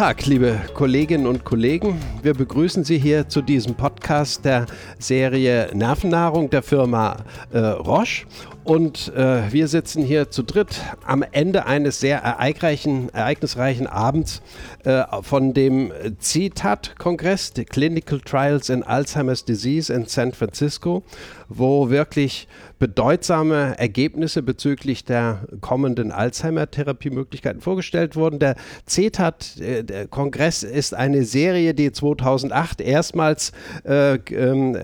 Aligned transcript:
Tag, 0.00 0.24
liebe 0.24 0.58
Kolleginnen 0.72 1.26
und 1.26 1.44
Kollegen. 1.44 2.00
Wir 2.22 2.32
begrüßen 2.32 2.84
Sie 2.84 2.96
hier 2.96 3.28
zu 3.28 3.42
diesem 3.42 3.74
Podcast 3.74 4.46
der 4.46 4.64
Serie 4.98 5.68
Nervennahrung 5.74 6.48
der 6.48 6.62
Firma 6.62 7.18
äh, 7.52 7.58
Roche. 7.58 8.24
Und 8.70 9.12
äh, 9.16 9.52
wir 9.52 9.66
sitzen 9.66 10.04
hier 10.04 10.30
zu 10.30 10.44
dritt 10.44 10.80
am 11.04 11.24
Ende 11.32 11.66
eines 11.66 11.98
sehr 11.98 12.20
ereignisreichen 12.20 13.88
Abends 13.88 14.42
äh, 14.84 15.02
von 15.22 15.54
dem 15.54 15.90
CTAT-Kongress, 16.20 17.52
die 17.52 17.64
Clinical 17.64 18.20
Trials 18.20 18.68
in 18.68 18.84
Alzheimer's 18.84 19.44
Disease 19.44 19.92
in 19.92 20.06
San 20.06 20.30
Francisco, 20.30 21.02
wo 21.48 21.90
wirklich 21.90 22.46
bedeutsame 22.78 23.76
Ergebnisse 23.76 24.40
bezüglich 24.40 25.04
der 25.04 25.48
kommenden 25.60 26.12
Alzheimer-Therapiemöglichkeiten 26.12 27.60
vorgestellt 27.60 28.14
wurden. 28.16 28.38
Der 28.38 28.54
CETAT-Kongress 28.86 30.62
ist 30.62 30.94
eine 30.94 31.24
Serie, 31.24 31.74
die 31.74 31.90
2008 31.90 32.80
erstmals 32.80 33.50
äh, 33.84 34.14
ähm, 34.14 34.78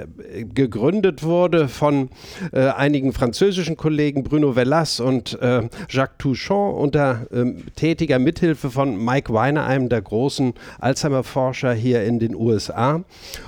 gegründet 0.53 1.23
wurde 1.23 1.69
von 1.69 2.11
äh, 2.53 2.69
einigen 2.69 3.12
französischen 3.12 3.76
Kollegen, 3.77 4.25
Bruno 4.25 4.57
Vellas 4.57 4.98
und 5.01 5.41
äh, 5.41 5.69
Jacques 5.89 6.17
Touchon, 6.19 6.75
unter 6.75 7.27
ähm, 7.33 7.65
tätiger 7.77 8.19
Mithilfe 8.19 8.71
von 8.71 9.05
Mike 9.05 9.33
Weiner, 9.33 9.67
einem 9.67 9.89
der 9.89 10.03
großen 10.03 10.55
Alzheimer-Forscher 10.80 11.73
hier 11.73 12.05
in 12.05 12.19
den 12.19 12.34
USA. 12.34 13.05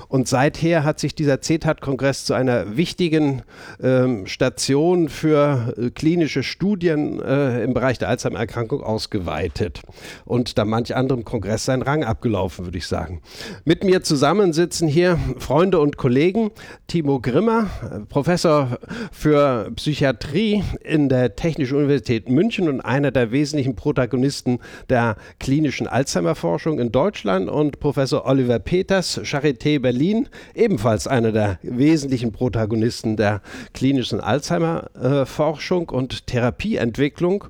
Und 0.08 0.28
seither 0.28 0.84
hat 0.84 1.00
sich 1.00 1.14
dieser 1.14 1.40
CETAT-Kongress 1.40 2.24
zu 2.24 2.34
einer 2.34 2.76
wichtigen 2.76 3.42
ähm, 3.82 4.26
Station 4.26 5.08
für 5.08 5.74
äh, 5.76 5.90
klinische 5.90 6.42
Studien 6.42 7.20
äh, 7.20 7.64
im 7.64 7.74
Bereich 7.74 7.98
der 7.98 8.08
Alzheimer-Erkrankung 8.08 8.82
ausgeweitet 8.82 9.82
und 10.24 10.58
da 10.58 10.64
manch 10.64 10.94
anderem 10.94 11.24
Kongress 11.24 11.64
seinen 11.64 11.82
Rang 11.82 12.04
abgelaufen, 12.04 12.66
würde 12.66 12.78
ich 12.78 12.86
sagen. 12.86 13.22
Mit 13.64 13.84
mir 13.84 14.02
zusammen 14.02 14.52
sitzen 14.52 14.88
hier 14.88 15.18
Freunde 15.38 15.80
und 15.80 15.96
Kollegen. 15.96 16.50
Timo 16.86 17.20
Grimmer, 17.20 17.66
Professor 18.08 18.78
für 19.12 19.70
Psychiatrie 19.76 20.17
in 20.24 21.08
der 21.08 21.36
Technischen 21.36 21.76
Universität 21.76 22.28
München 22.28 22.68
und 22.68 22.80
einer 22.80 23.10
der 23.10 23.30
wesentlichen 23.30 23.76
Protagonisten 23.76 24.58
der 24.88 25.16
klinischen 25.38 25.86
Alzheimer-Forschung 25.86 26.78
in 26.78 26.92
Deutschland 26.92 27.48
und 27.48 27.80
Professor 27.80 28.26
Oliver 28.26 28.58
Peters, 28.58 29.20
Charité 29.22 29.80
Berlin, 29.80 30.28
ebenfalls 30.54 31.06
einer 31.06 31.32
der 31.32 31.58
wesentlichen 31.62 32.32
Protagonisten 32.32 33.16
der 33.16 33.42
klinischen 33.72 34.20
Alzheimer-Forschung 34.20 35.88
und 35.88 36.26
Therapieentwicklung. 36.26 37.44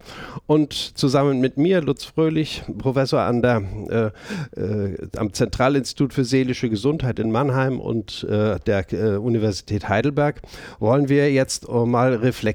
Und 0.46 0.72
zusammen 0.72 1.40
mit 1.40 1.56
mir, 1.56 1.80
Lutz 1.80 2.04
Fröhlich, 2.04 2.62
Professor 2.78 3.20
an 3.20 3.42
der, 3.42 4.12
äh, 4.56 4.60
äh, 4.60 5.08
am 5.16 5.32
Zentralinstitut 5.32 6.14
für 6.14 6.24
seelische 6.24 6.70
Gesundheit 6.70 7.18
in 7.18 7.30
Mannheim 7.30 7.80
und 7.80 8.24
äh, 8.24 8.58
der 8.66 8.92
äh, 8.92 9.16
Universität 9.16 9.88
Heidelberg, 9.88 10.40
wollen 10.78 11.08
wir 11.08 11.32
jetzt 11.32 11.68
mal 11.68 12.14
reflektieren, 12.14 12.47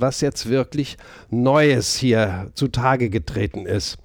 was 0.00 0.20
jetzt 0.20 0.48
wirklich 0.48 0.96
Neues 1.30 1.96
hier 1.96 2.50
zutage 2.54 3.10
getreten 3.10 3.66
ist. 3.66 3.98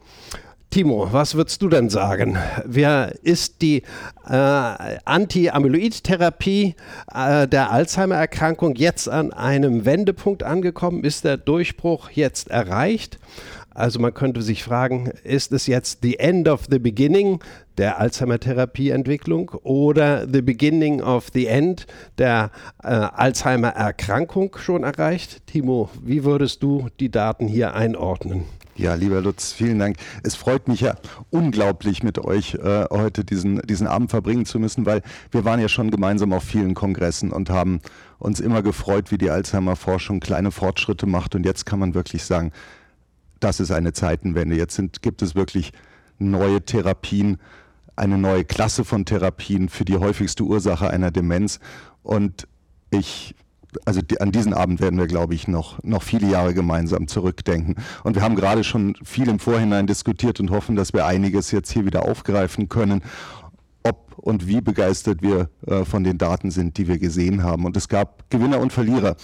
Timo, 0.69 1.08
was 1.11 1.36
würdest 1.36 1.61
du 1.61 1.69
denn 1.69 1.89
sagen? 1.89 2.38
Wer 2.66 3.16
ist 3.23 3.61
die 3.61 3.84
äh, 4.28 4.97
Anti-Amyloid-Therapie 5.06 6.75
äh, 7.14 7.47
der 7.47 7.72
Alzheimer-Erkrankung 7.72 8.75
jetzt 8.75 9.08
an 9.08 9.31
einem 9.31 9.86
Wendepunkt 9.86 10.44
angekommen? 10.44 11.06
Ist 11.06 11.23
der 11.23 11.38
Durchbruch 11.38 12.09
jetzt 12.12 12.50
erreicht? 12.50 13.17
Also 13.73 14.00
man 14.00 14.13
könnte 14.13 14.41
sich 14.41 14.63
fragen, 14.63 15.12
ist 15.23 15.53
es 15.53 15.68
jetzt 15.68 16.00
the 16.02 16.19
end 16.19 16.50
of 16.50 16.66
the 16.69 16.79
beginning 16.79 17.40
der 17.78 18.00
Alzheimer-Therapieentwicklung 18.00 19.50
oder 19.64 20.28
the 20.28 20.42
beginning 20.42 21.02
of 21.02 21.28
the 21.34 21.48
end 21.48 21.86
der 22.18 22.52
äh, 22.84 22.88
Alzheimer-Erkrankung 22.88 24.56
schon 24.58 24.84
erreicht? 24.84 25.46
Timo, 25.48 25.90
wie 26.04 26.24
würdest 26.24 26.64
du 26.64 26.88
die 27.00 27.10
Daten 27.10 27.48
hier 27.48 27.74
einordnen? 27.76 28.46
Ja, 28.78 28.94
lieber 28.94 29.22
Lutz, 29.22 29.54
vielen 29.54 29.80
Dank. 29.80 29.98
Es 30.22 30.36
freut 30.36 30.68
mich 30.68 30.82
ja 30.82 30.96
unglaublich, 31.32 32.04
mit 32.04 32.20
euch 32.20 32.54
äh, 32.54 32.86
heute 32.92 33.26
diesen, 33.26 33.60
diesen 33.64 33.88
Abend 33.88 34.12
verbringen 34.12 34.46
zu 34.46 34.59
müssen, 34.59 34.86
weil 34.86 35.02
wir 35.32 35.46
waren 35.46 35.59
ja 35.59 35.68
schon 35.68 35.90
gemeinsam 35.90 36.32
auf 36.32 36.44
vielen 36.44 36.76
Kongressen 36.76 37.32
und 37.32 37.50
haben 37.50 37.80
uns 38.20 38.40
immer 38.40 38.62
gefreut, 38.62 39.12
wie 39.12 39.18
die 39.18 39.32
Alzheimer-Forschung 39.32 40.20
kleine 40.20 40.52
Fortschritte 40.52 41.08
macht. 41.08 41.34
Und 41.34 41.44
jetzt 41.44 41.66
kann 41.66 41.80
man 41.80 41.96
wirklich 41.96 42.24
sagen, 42.24 42.52
das 43.40 43.59
ist 43.59 43.72
eine 43.72 43.94
Zeitenwende. 43.94 44.56
Jetzt 44.56 44.76
sind, 44.76 45.02
gibt 45.02 45.24
es 45.24 45.34
wirklich 45.34 45.74
neue 46.20 46.62
Therapien, 46.62 47.40
eine 47.97 48.18
neue 48.18 48.46
Klasse 48.46 48.85
von 48.85 49.06
Therapien 49.06 49.69
für 49.69 49.85
die 49.85 49.97
häufigste 49.97 50.44
Ursache 50.44 50.90
einer 50.90 51.12
Demenz. 51.12 51.59
Und 52.03 52.47
ich 52.90 53.35
also 53.85 54.02
die, 54.02 54.19
an 54.22 54.31
diesen 54.31 54.53
Abend 54.53 54.80
werden 54.80 54.97
wir, 54.97 55.08
glaube 55.08 55.35
ich, 55.35 55.47
noch, 55.47 55.81
noch 55.84 56.03
viele 56.03 56.28
Jahre 56.28 56.53
gemeinsam 56.53 57.08
zurückdenken. 57.08 57.75
Und 58.03 58.16
wir 58.16 58.22
haben 58.22 58.35
gerade 58.35 58.63
schon 58.63 58.96
viel 59.03 59.28
im 59.28 59.40
Vorhinein 59.40 59.88
diskutiert 59.88 60.40
und 60.40 60.52
hoffen, 60.52 60.75
dass 60.75 60.94
wir 60.94 61.06
einiges 61.06 61.52
jetzt 61.52 61.72
hier 61.72 61.85
wieder 61.85 62.08
aufgreifen 62.08 62.69
können, 62.69 63.02
ob 63.84 64.18
und 64.18 64.47
wie 64.47 64.62
begeistert 64.62 65.22
wir 65.22 65.50
äh, 65.66 65.85
von 65.85 66.03
den 66.03 66.18
Daten 66.18 66.52
sind, 66.52 66.78
die 66.78 66.88
wir 66.88 66.97
gesehen 66.97 67.44
haben. 67.44 67.66
Und 67.66 67.78
es 67.78 67.88
gab 67.88 68.29
Gewinner 68.29 68.59
und 68.59 68.74
Verlierer, 68.74 69.16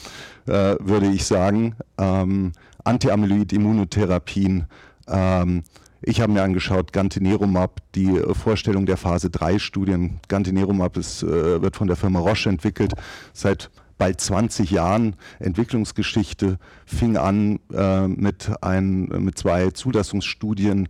äh, 0.46 0.76
würde 0.80 1.08
ich 1.08 1.26
sagen. 1.26 1.76
Ähm, 1.98 2.52
Anti-Amyloid-Immunotherapien. 2.84 4.66
Ähm, 5.08 5.64
ich 6.06 6.22
habe 6.22 6.34
mir 6.34 6.44
angeschaut, 6.44 6.94
Gantenerumab, 6.94 7.82
die 7.96 8.22
Vorstellung 8.34 8.86
der 8.86 8.98
Phase 8.98 9.30
3 9.30 9.60
Studien. 9.60 10.20
Gantenerumab 10.28 10.98
ist, 10.98 11.24
äh, 11.24 11.62
wird 11.62 11.76
von 11.76 11.88
der 11.88 11.96
Firma 11.96 12.20
Roche 12.20 12.50
entwickelt, 12.50 12.94
seit 13.32 13.72
bald 13.98 14.20
20 14.20 14.72
Jahren 14.72 15.16
Entwicklungsgeschichte, 15.40 16.58
fing 16.86 17.16
an 17.16 17.60
äh, 17.74 18.08
mit, 18.08 18.52
ein, 18.62 19.04
mit 19.06 19.38
zwei 19.38 19.72
Zulassungsstudien, 19.72 20.90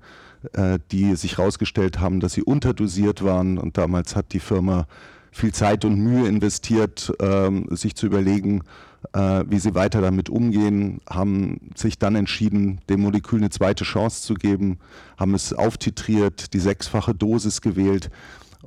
äh, 0.54 0.80
die 0.92 1.16
sich 1.16 1.38
herausgestellt 1.38 2.00
haben, 2.00 2.20
dass 2.20 2.34
sie 2.34 2.44
unterdosiert 2.44 3.24
waren. 3.24 3.58
Und 3.58 3.78
damals 3.78 4.16
hat 4.16 4.34
die 4.34 4.40
Firma 4.40 4.88
viel 5.32 5.54
Zeit 5.54 5.86
und 5.86 6.00
Mühe 6.00 6.28
investiert, 6.28 7.14
äh, 7.20 7.52
sich 7.76 7.96
zu 7.96 8.08
überlegen, 8.08 8.64
äh, 9.14 9.44
wie 9.48 9.60
sie 9.60 9.76
weiter 9.76 10.02
damit 10.02 10.30
umgehen, 10.30 11.02
haben 11.10 11.72
sich 11.76 12.00
dann 12.00 12.16
entschieden, 12.16 12.82
dem 12.90 13.02
Molekül 13.02 13.40
eine 13.40 13.50
zweite 13.50 13.84
Chance 13.84 14.24
zu 14.24 14.34
geben, 14.36 14.80
haben 15.18 15.34
es 15.34 15.54
auftitriert, 15.54 16.54
die 16.54 16.60
sechsfache 16.60 17.14
Dosis 17.14 17.62
gewählt. 17.62 18.10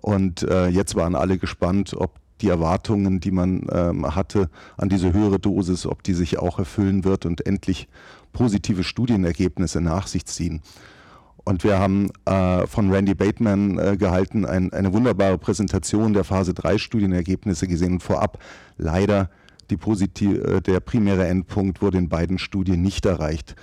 Und 0.00 0.42
äh, 0.42 0.68
jetzt 0.68 0.94
waren 0.94 1.14
alle 1.14 1.38
gespannt, 1.38 1.94
ob 1.96 2.12
die 2.42 2.48
Erwartungen, 2.48 3.20
die 3.20 3.30
man 3.30 3.66
ähm, 3.72 4.14
hatte 4.14 4.50
an 4.76 4.88
diese 4.88 5.12
höhere 5.12 5.38
Dosis, 5.38 5.86
ob 5.86 6.02
die 6.02 6.12
sich 6.12 6.38
auch 6.38 6.58
erfüllen 6.58 7.04
wird 7.04 7.24
und 7.24 7.46
endlich 7.46 7.88
positive 8.32 8.84
Studienergebnisse 8.84 9.80
nach 9.80 10.06
sich 10.06 10.26
ziehen. 10.26 10.60
Und 11.44 11.64
wir 11.64 11.78
haben 11.78 12.10
äh, 12.24 12.66
von 12.66 12.92
Randy 12.92 13.14
Bateman 13.14 13.78
äh, 13.78 13.96
gehalten 13.96 14.44
ein, 14.44 14.72
eine 14.72 14.92
wunderbare 14.92 15.38
Präsentation 15.38 16.12
der 16.12 16.24
Phase 16.24 16.52
3 16.52 16.76
Studienergebnisse 16.76 17.68
gesehen 17.68 17.94
und 17.94 18.02
vorab 18.02 18.38
leider 18.76 19.30
der 19.70 20.80
primäre 20.80 21.26
Endpunkt 21.26 21.82
wurde 21.82 21.98
in 21.98 22.08
beiden 22.08 22.38
Studien 22.38 22.82
nicht 22.82 23.06
erreicht. 23.06 23.56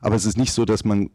Aber 0.00 0.14
es 0.14 0.24
ist 0.24 0.38
nicht 0.38 0.52
so, 0.52 0.64
dass 0.64 0.84
man 0.84 1.10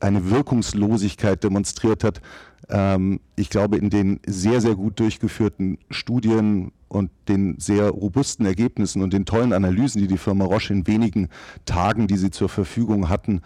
eine 0.00 0.30
Wirkungslosigkeit 0.30 1.42
demonstriert 1.42 2.04
hat. 2.04 2.20
Ähm, 2.68 3.20
ich 3.36 3.50
glaube, 3.50 3.76
in 3.76 3.90
den 3.90 4.20
sehr, 4.26 4.60
sehr 4.60 4.74
gut 4.74 5.00
durchgeführten 5.00 5.78
Studien 5.90 6.72
und 6.88 7.10
den 7.28 7.58
sehr 7.58 7.90
robusten 7.90 8.46
Ergebnissen 8.46 9.02
und 9.02 9.12
den 9.12 9.24
tollen 9.24 9.52
Analysen, 9.52 10.00
die 10.00 10.08
die 10.08 10.18
Firma 10.18 10.44
Roche 10.44 10.72
in 10.72 10.86
wenigen 10.86 11.28
Tagen, 11.64 12.06
die 12.06 12.16
sie 12.16 12.30
zur 12.30 12.48
Verfügung 12.48 13.08
hatten, 13.08 13.42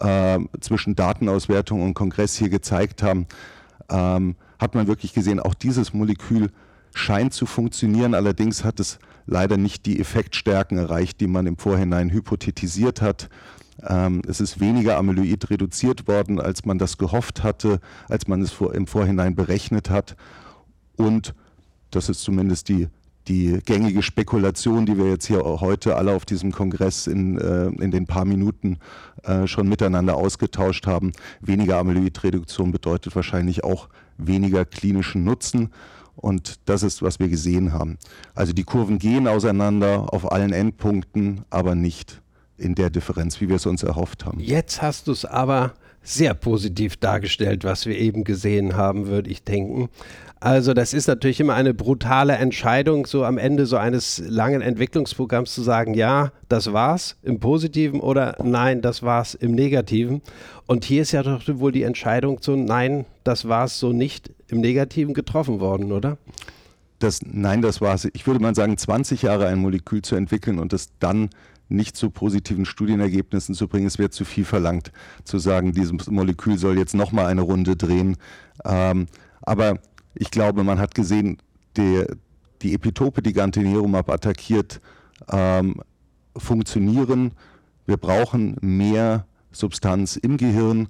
äh, 0.00 0.38
zwischen 0.60 0.96
Datenauswertung 0.96 1.82
und 1.82 1.94
Kongress 1.94 2.36
hier 2.36 2.48
gezeigt 2.48 3.02
haben, 3.02 3.26
ähm, 3.88 4.36
hat 4.58 4.74
man 4.74 4.86
wirklich 4.86 5.12
gesehen, 5.12 5.40
auch 5.40 5.54
dieses 5.54 5.92
Molekül 5.92 6.50
scheint 6.94 7.32
zu 7.32 7.46
funktionieren. 7.46 8.14
Allerdings 8.14 8.64
hat 8.64 8.80
es 8.80 8.98
leider 9.26 9.56
nicht 9.56 9.86
die 9.86 10.00
Effektstärken 10.00 10.78
erreicht, 10.78 11.20
die 11.20 11.26
man 11.26 11.46
im 11.46 11.56
Vorhinein 11.56 12.10
hypothetisiert 12.10 13.00
hat. 13.00 13.28
Ähm, 13.86 14.22
es 14.26 14.40
ist 14.40 14.60
weniger 14.60 14.96
Amyloid 14.96 15.50
reduziert 15.50 16.06
worden, 16.06 16.40
als 16.40 16.64
man 16.64 16.78
das 16.78 16.98
gehofft 16.98 17.42
hatte, 17.42 17.80
als 18.08 18.28
man 18.28 18.42
es 18.42 18.52
vor, 18.52 18.74
im 18.74 18.86
Vorhinein 18.86 19.34
berechnet 19.34 19.90
hat. 19.90 20.16
Und 20.96 21.34
das 21.90 22.08
ist 22.08 22.20
zumindest 22.22 22.68
die, 22.68 22.88
die 23.28 23.58
gängige 23.64 24.02
Spekulation, 24.02 24.86
die 24.86 24.96
wir 24.96 25.08
jetzt 25.08 25.26
hier 25.26 25.42
heute 25.42 25.96
alle 25.96 26.12
auf 26.12 26.24
diesem 26.24 26.52
Kongress 26.52 27.06
in, 27.06 27.38
äh, 27.38 27.66
in 27.66 27.90
den 27.90 28.06
paar 28.06 28.24
Minuten 28.24 28.78
äh, 29.22 29.46
schon 29.46 29.68
miteinander 29.68 30.16
ausgetauscht 30.16 30.86
haben. 30.86 31.12
Weniger 31.40 31.78
Amyloidreduktion 31.78 32.72
bedeutet 32.72 33.14
wahrscheinlich 33.16 33.64
auch 33.64 33.88
weniger 34.18 34.64
klinischen 34.64 35.24
Nutzen. 35.24 35.70
Und 36.16 36.60
das 36.66 36.82
ist, 36.82 37.02
was 37.02 37.18
wir 37.18 37.28
gesehen 37.28 37.72
haben. 37.72 37.98
Also 38.34 38.52
die 38.52 38.64
Kurven 38.64 38.98
gehen 38.98 39.26
auseinander 39.26 40.12
auf 40.12 40.30
allen 40.30 40.52
Endpunkten, 40.52 41.44
aber 41.50 41.74
nicht 41.74 42.20
in 42.58 42.74
der 42.74 42.90
Differenz, 42.90 43.40
wie 43.40 43.48
wir 43.48 43.56
es 43.56 43.66
uns 43.66 43.82
erhofft 43.82 44.24
haben. 44.24 44.38
Jetzt 44.38 44.82
hast 44.82 45.08
du 45.08 45.12
es 45.12 45.24
aber 45.24 45.74
sehr 46.02 46.34
positiv 46.34 46.96
dargestellt, 46.96 47.64
was 47.64 47.86
wir 47.86 47.96
eben 47.96 48.24
gesehen 48.24 48.76
haben, 48.76 49.06
würde 49.06 49.30
ich 49.30 49.44
denken. 49.44 49.88
Also 50.40 50.74
das 50.74 50.92
ist 50.92 51.06
natürlich 51.06 51.38
immer 51.38 51.54
eine 51.54 51.72
brutale 51.72 52.32
Entscheidung, 52.32 53.06
so 53.06 53.24
am 53.24 53.38
Ende 53.38 53.64
so 53.64 53.76
eines 53.76 54.20
langen 54.26 54.60
Entwicklungsprogramms 54.60 55.54
zu 55.54 55.62
sagen, 55.62 55.94
ja, 55.94 56.32
das 56.48 56.72
war's 56.72 57.16
im 57.22 57.38
Positiven 57.38 58.00
oder 58.00 58.36
nein, 58.42 58.82
das 58.82 59.04
war's 59.04 59.34
im 59.34 59.52
Negativen. 59.52 60.20
Und 60.66 60.84
hier 60.84 61.02
ist 61.02 61.12
ja 61.12 61.22
doch 61.22 61.42
wohl 61.46 61.70
die 61.70 61.84
Entscheidung 61.84 62.42
zu 62.42 62.56
nein, 62.56 63.04
das 63.22 63.46
war's 63.46 63.78
so 63.78 63.92
nicht 63.92 64.32
im 64.52 64.60
Negativen 64.60 65.14
getroffen 65.14 65.60
worden, 65.60 65.92
oder? 65.92 66.18
Das, 66.98 67.20
nein, 67.24 67.62
das 67.62 67.80
war's. 67.80 68.06
Ich 68.12 68.26
würde 68.26 68.38
mal 68.38 68.54
sagen, 68.54 68.76
20 68.76 69.22
Jahre 69.22 69.48
ein 69.48 69.58
Molekül 69.58 70.02
zu 70.02 70.14
entwickeln 70.14 70.58
und 70.58 70.72
es 70.72 70.90
dann 71.00 71.30
nicht 71.68 71.96
zu 71.96 72.10
positiven 72.10 72.64
Studienergebnissen 72.64 73.54
zu 73.54 73.66
bringen. 73.66 73.86
Es 73.86 73.98
wird 73.98 74.12
zu 74.12 74.24
viel 74.24 74.44
verlangt, 74.44 74.92
zu 75.24 75.38
sagen, 75.38 75.72
dieses 75.72 76.06
Molekül 76.08 76.58
soll 76.58 76.78
jetzt 76.78 76.94
nochmal 76.94 77.26
eine 77.26 77.40
Runde 77.40 77.76
drehen. 77.76 78.16
Ähm, 78.64 79.06
aber 79.40 79.78
ich 80.14 80.30
glaube, 80.30 80.62
man 80.64 80.78
hat 80.78 80.94
gesehen, 80.94 81.38
die, 81.76 82.04
die 82.60 82.74
Epitope, 82.74 83.22
die 83.22 83.32
Gantenerumab 83.32 84.10
attackiert, 84.10 84.80
ähm, 85.30 85.76
funktionieren. 86.36 87.32
Wir 87.86 87.96
brauchen 87.96 88.56
mehr 88.60 89.26
Substanz 89.50 90.16
im 90.16 90.36
Gehirn. 90.36 90.88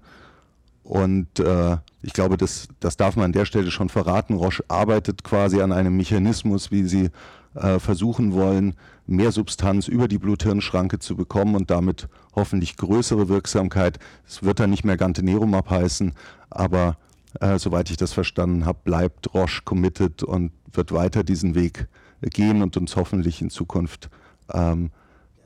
Und 0.83 1.39
äh, 1.39 1.77
ich 2.03 2.13
glaube, 2.13 2.37
das, 2.37 2.69
das 2.81 2.97
darf 2.97 3.17
man 3.17 3.27
an 3.27 3.33
der 3.33 3.45
Stelle 3.45 3.71
schon 3.71 3.89
verraten. 3.89 4.35
Roche 4.35 4.65
arbeitet 4.69 5.25
quasi 5.25 5.61
an 5.61 5.73
einem 5.73 5.97
Mechanismus, 5.97 6.71
wie 6.71 6.85
sie 6.85 7.11
äh, 7.55 7.79
versuchen 7.79 8.33
wollen, 8.33 8.75
mehr 9.07 9.33
Substanz 9.33 9.89
über 9.89 10.09
die 10.09 10.19
Blut-Hirn-Schranke 10.19 10.99
zu 10.99 11.17
bekommen 11.17 11.55
und 11.55 11.71
damit 11.71 12.09
hoffentlich 12.35 12.77
größere 12.77 13.29
Wirksamkeit. 13.29 13.99
Es 14.27 14.43
wird 14.43 14.61
dann 14.61 14.71
nicht 14.71 14.85
mehr 14.85 14.97
Gantenerumab 14.97 15.71
heißen, 15.71 16.13
aber 16.51 16.97
äh, 17.41 17.59
soweit 17.59 17.91
ich 17.91 17.97
das 17.97 18.13
verstanden 18.13 18.67
habe, 18.67 18.79
bleibt 18.85 19.33
Roche 19.35 19.63
committed 19.65 20.23
und 20.23 20.53
wird 20.73 20.93
weiter 20.93 21.25
diesen 21.25 21.55
Weg 21.55 21.89
gehen 22.21 22.63
und 22.63 22.77
uns 22.77 22.97
hoffentlich 22.97 23.43
in 23.43 23.51
Zukunft 23.51 24.11
ähm, 24.53 24.91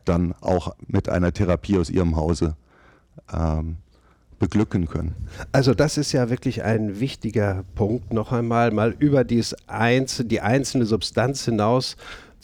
dann 0.04 0.34
auch 0.40 0.74
mit 0.86 1.08
einer 1.08 1.32
Therapie 1.32 1.78
aus 1.78 1.90
ihrem 1.90 2.16
Hause 2.16 2.56
ähm, 3.32 3.76
beglücken 4.38 4.88
können. 4.88 5.14
Also 5.52 5.74
das 5.74 5.98
ist 5.98 6.12
ja 6.12 6.30
wirklich 6.30 6.62
ein 6.62 7.00
wichtiger 7.00 7.64
Punkt, 7.74 8.12
noch 8.12 8.32
einmal 8.32 8.70
mal 8.70 8.94
über 8.98 9.24
dies 9.24 9.54
Einz 9.66 10.22
die 10.26 10.40
einzelne 10.40 10.86
Substanz 10.86 11.44
hinaus 11.44 11.96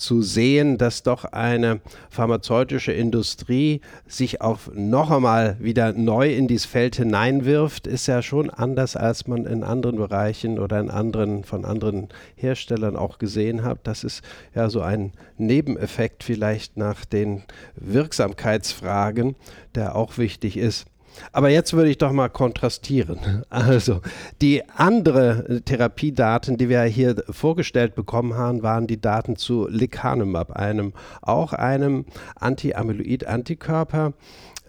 zu 0.03 0.23
sehen, 0.23 0.79
dass 0.79 1.03
doch 1.03 1.25
eine 1.25 1.81
pharmazeutische 2.11 2.93
Industrie 2.93 3.81
sich 4.06 4.41
auch 4.41 4.59
noch 4.75 5.11
einmal 5.11 5.56
wieder 5.61 5.93
neu 5.93 6.35
in 6.35 6.49
dieses 6.49 6.67
Feld 6.67 6.97
hineinwirft, 6.97 7.87
ist 7.87 8.09
ja 8.09 8.21
schon 8.21 8.50
anders, 8.50 8.97
als 8.97 9.27
man 9.29 9.47
in 9.47 9.62
anderen 9.62 9.97
Bereichen 9.97 10.59
oder 10.59 10.81
in 10.81 10.91
anderen, 10.91 11.45
von 11.45 11.65
anderen 11.65 12.09
Herstellern 12.35 12.97
auch 12.97 13.19
gesehen 13.19 13.62
hat. 13.62 13.81
Das 13.85 14.03
ist 14.03 14.23
ja 14.55 14.69
so 14.71 14.81
ein 14.81 15.12
Nebeneffekt 15.38 16.25
vielleicht 16.25 16.77
nach 16.77 17.05
den 17.05 17.43
Wirksamkeitsfragen, 17.77 19.37
der 19.75 19.95
auch 19.95 20.19
wichtig 20.19 20.56
ist. 20.56 20.87
Aber 21.32 21.49
jetzt 21.49 21.73
würde 21.73 21.91
ich 21.91 21.99
doch 21.99 22.12
mal 22.12 22.29
kontrastieren. 22.29 23.44
Also 23.50 24.00
die 24.41 24.62
andere 24.69 25.62
Therapiedaten, 25.64 26.56
die 26.56 26.69
wir 26.69 26.82
hier 26.82 27.23
vorgestellt 27.31 27.94
bekommen 27.94 28.35
haben, 28.35 28.62
waren 28.62 28.87
die 28.87 29.00
Daten 29.00 29.37
zu 29.37 29.69
Lecanemab, 29.69 30.53
einem 30.53 30.93
auch 31.20 31.53
einem 31.53 32.06
Anti-Amyloid-Antikörper 32.37 34.12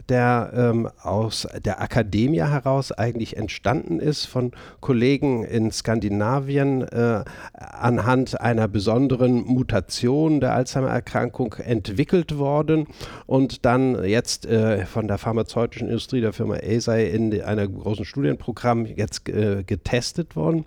der 0.09 0.51
ähm, 0.55 0.89
aus 1.01 1.47
der 1.63 1.81
Akademie 1.81 2.41
heraus 2.41 2.91
eigentlich 2.91 3.37
entstanden 3.37 3.99
ist 3.99 4.25
von 4.25 4.51
Kollegen 4.81 5.43
in 5.43 5.71
Skandinavien 5.71 6.81
äh, 6.81 7.23
anhand 7.53 8.39
einer 8.39 8.67
besonderen 8.67 9.45
Mutation 9.45 10.39
der 10.39 10.53
Alzheimer-Erkrankung 10.53 11.53
entwickelt 11.53 12.37
worden 12.37 12.87
und 13.25 13.65
dann 13.65 14.03
jetzt 14.03 14.45
äh, 14.45 14.85
von 14.85 15.07
der 15.07 15.17
pharmazeutischen 15.17 15.87
Industrie 15.87 16.21
der 16.21 16.33
Firma 16.33 16.55
Eisai 16.55 17.05
in 17.05 17.41
einem 17.41 17.79
großen 17.79 18.05
Studienprogramm 18.05 18.85
jetzt 18.85 19.29
äh, 19.29 19.63
getestet 19.63 20.35
worden. 20.35 20.65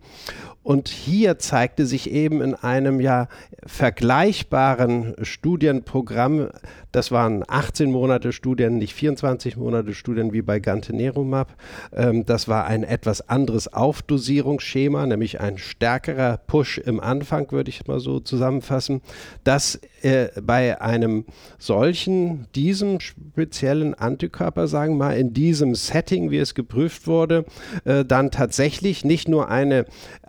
Und 0.62 0.88
hier 0.88 1.38
zeigte 1.38 1.86
sich 1.86 2.10
eben 2.10 2.42
in 2.42 2.54
einem 2.54 3.00
ja 3.00 3.28
vergleichbaren 3.64 5.14
Studienprogramm, 5.22 6.48
das 6.90 7.12
waren 7.12 7.44
18 7.46 7.92
Monate 7.92 8.32
Studien, 8.32 8.78
nicht 8.78 8.94
24 8.94 9.15
Monate 9.22 9.94
Studien 9.94 10.32
wie 10.32 10.42
bei 10.42 10.60
Gantenerumab. 10.60 11.54
Ähm, 11.92 12.24
das 12.26 12.48
war 12.48 12.66
ein 12.66 12.82
etwas 12.84 13.28
anderes 13.28 13.72
Aufdosierungsschema, 13.72 15.06
nämlich 15.06 15.40
ein 15.40 15.58
stärkerer 15.58 16.38
Push 16.38 16.78
im 16.78 17.00
Anfang, 17.00 17.50
würde 17.52 17.70
ich 17.70 17.86
mal 17.86 18.00
so 18.00 18.20
zusammenfassen, 18.20 19.00
dass 19.44 19.80
äh, 20.02 20.28
bei 20.40 20.80
einem 20.80 21.24
solchen, 21.58 22.46
diesem 22.54 23.00
speziellen 23.00 23.94
Antikörper, 23.94 24.68
sagen 24.68 24.94
wir 24.94 25.06
mal, 25.06 25.16
in 25.16 25.32
diesem 25.32 25.74
Setting, 25.74 26.30
wie 26.30 26.38
es 26.38 26.54
geprüft 26.54 27.06
wurde, 27.06 27.44
äh, 27.84 28.04
dann 28.04 28.30
tatsächlich 28.30 29.04
nicht 29.04 29.28
nur 29.28 29.48
eine 29.48 29.86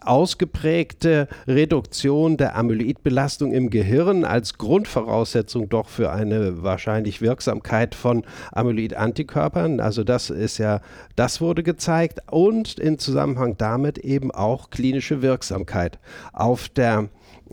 ausgeprägte 0.08 1.28
Reduktion 1.48 2.38
der 2.38 2.56
Amyloidbelastung 2.56 3.52
im 3.52 3.70
Gehirn 3.70 4.24
als 4.24 4.58
Grundvoraussetzung 4.58 5.70
doch 5.70 5.90
für 5.90 6.12
eine 6.12 6.64
wahrscheinlich 6.64 7.22
Wirksamkeit 7.22 7.96
von 7.96 8.24
Amyloid-Antikörpern. 8.52 9.80
Also 9.80 10.04
das 10.04 10.30
ist 10.30 10.58
ja, 10.58 10.82
das 11.16 11.42
wurde 11.42 11.64
gezeigt 11.64 12.22
und 12.32 12.80
in 12.80 13.00
Zusammenhang 13.00 13.58
damit 13.58 13.98
eben 14.00 14.32
auch 14.32 14.70
klinische 14.70 15.22
Wirksamkeit 15.22 16.00
auf 16.34 16.70
der 16.70 17.10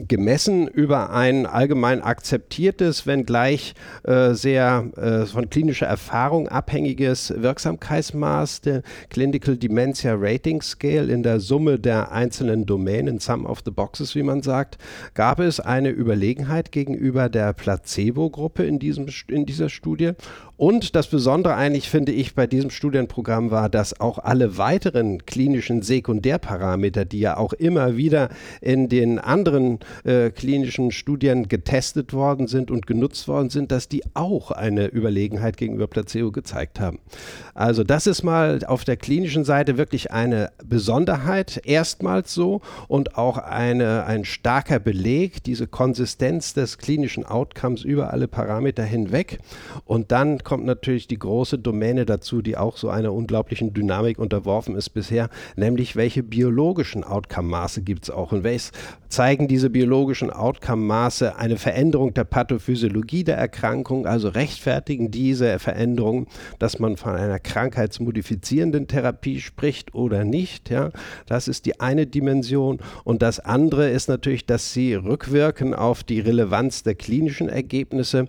gemessen 0.09 0.69
über 0.69 1.11
ein 1.11 1.47
allgemein 1.47 2.03
akzeptiertes, 2.03 3.07
wenngleich 3.07 3.75
äh, 4.05 4.35
sehr 4.35 4.91
äh, 4.97 5.27
von 5.27 5.51
klinischer 5.51 5.87
Erfahrung 5.87 6.49
abhängiges 6.49 7.33
Wirksamkeitsmaß, 7.37 8.63
der 8.63 8.83
Clinical 9.11 9.57
Dementia 9.57 10.15
Rating 10.17 10.63
Scale 10.63 11.13
in 11.13 11.23
der 11.23 11.41
Summe 11.41 11.79
der 11.79 12.13
einzelnen 12.13 12.67
Domänen, 12.67 13.19
Sum 13.19 13.47
of 13.47 13.63
the 13.65 13.71
Boxes, 13.71 14.15
wie 14.15 14.23
man 14.23 14.43
sagt, 14.43 14.79
gab 15.15 15.39
es 15.41 15.61
eine 15.61 15.91
Überlegenheit 15.91 16.73
gegenüber 16.73 17.29
der 17.29 17.53
Placebo-Gruppe 17.53 18.65
in, 18.65 18.79
in 19.29 19.47
dieser 19.47 19.69
Studie 19.69 20.13
und 20.57 20.95
das 20.95 21.09
Besondere 21.09 21.55
eigentlich 21.55 21.91
finde 21.91 22.13
ich 22.13 22.35
bei 22.35 22.47
diesem 22.47 22.71
Studienprogramm 22.71 23.51
war, 23.51 23.69
dass 23.69 23.99
auch 24.01 24.19
alle 24.19 24.57
weiteren 24.57 25.27
klinischen 25.27 25.83
Sekundärparameter, 25.83 27.05
die 27.05 27.19
ja 27.19 27.37
auch 27.37 27.53
immer 27.53 27.97
wieder 27.97 28.29
in 28.61 28.89
den 28.89 29.19
anderen 29.19 29.81
äh, 30.05 30.31
klinischen 30.31 30.93
Studien 30.93 31.49
getestet 31.49 32.13
worden 32.13 32.47
sind 32.47 32.71
und 32.71 32.87
genutzt 32.87 33.27
worden 33.27 33.51
sind, 33.51 33.73
dass 33.73 33.89
die 33.89 34.05
auch 34.15 34.53
eine 34.53 34.87
Überlegenheit 34.87 35.57
gegenüber 35.57 35.89
Placebo 35.89 36.31
gezeigt 36.31 36.79
haben. 36.79 37.01
Also 37.55 37.83
das 37.83 38.07
ist 38.07 38.23
mal 38.23 38.61
auf 38.65 38.85
der 38.85 38.97
klinischen 38.97 39.45
Seite 39.45 39.77
wirklich 39.77 40.13
eine 40.13 40.53
Besonderheit, 40.65 41.63
erstmals 41.65 42.33
so 42.33 42.61
und 42.87 43.19
auch 43.19 43.39
eine, 43.39 44.05
ein 44.07 44.25
starker 44.25 44.79
Beleg, 44.79 45.43
diese 45.43 45.67
Konsistenz 45.67 46.55
des 46.55 46.79
klinischen 46.79 47.27
Outcomes 47.27 47.83
über 47.83 48.13
alle 48.13 48.29
Parameter 48.29 48.85
hinweg. 48.85 49.39
Und 49.85 50.13
dann 50.13 50.45
kommt 50.45 50.54
natürlich 50.63 51.09
die 51.09 51.19
große 51.19 51.59
Domäne 51.59 52.07
dazu, 52.07 52.43
die 52.43 52.57
auch 52.57 52.77
so 52.77 52.89
einer 52.89 53.13
unglaublichen 53.13 53.75
Dynamik 53.75 54.19
unterworfen 54.19 54.77
ist 54.77 54.91
bisher, 54.91 55.29
nämlich 55.57 55.97
welche 55.97 56.23
biologischen 56.23 57.05
Outcome-Maße 57.05 57.83
gibt 57.83 58.05
es 58.05 58.11
auch 58.11 58.33
und 58.33 58.45
welches 58.45 58.73
zeigen 59.15 59.47
diese 59.47 59.71
biologischen 59.71 60.31
Outcome-Maße 60.31 61.37
eine 61.37 61.57
Veränderung 61.57 62.15
der 62.15 62.25
Pathophysiologie 62.25 63.23
der 63.23 63.37
Erkrankung, 63.37 64.07
also 64.07 64.29
rechtfertigen 64.29 65.13
diese 65.13 65.61
Veränderungen, 65.61 66.27
dass 66.59 66.81
man 66.81 66.97
von 66.97 67.15
einer 67.15 67.39
krankheitsmodifizierenden 67.39 68.89
Therapie 68.89 69.41
spricht 69.41 69.95
oder 69.95 70.25
nicht. 70.25 70.69
Ja? 70.69 70.91
Das 71.27 71.47
ist 71.47 71.67
die 71.67 71.81
eine 71.81 72.09
Dimension. 72.09 72.81
Und 73.05 73.23
das 73.23 73.39
andere 73.39 73.89
ist 73.89 74.09
natürlich, 74.09 74.47
dass 74.47 74.73
sie 74.73 74.95
rückwirken 74.95 75.75
auf 75.75 76.03
die 76.03 76.19
Relevanz 76.19 76.83
der 76.83 76.97
klinischen 76.97 77.49
Ergebnisse 77.49 78.27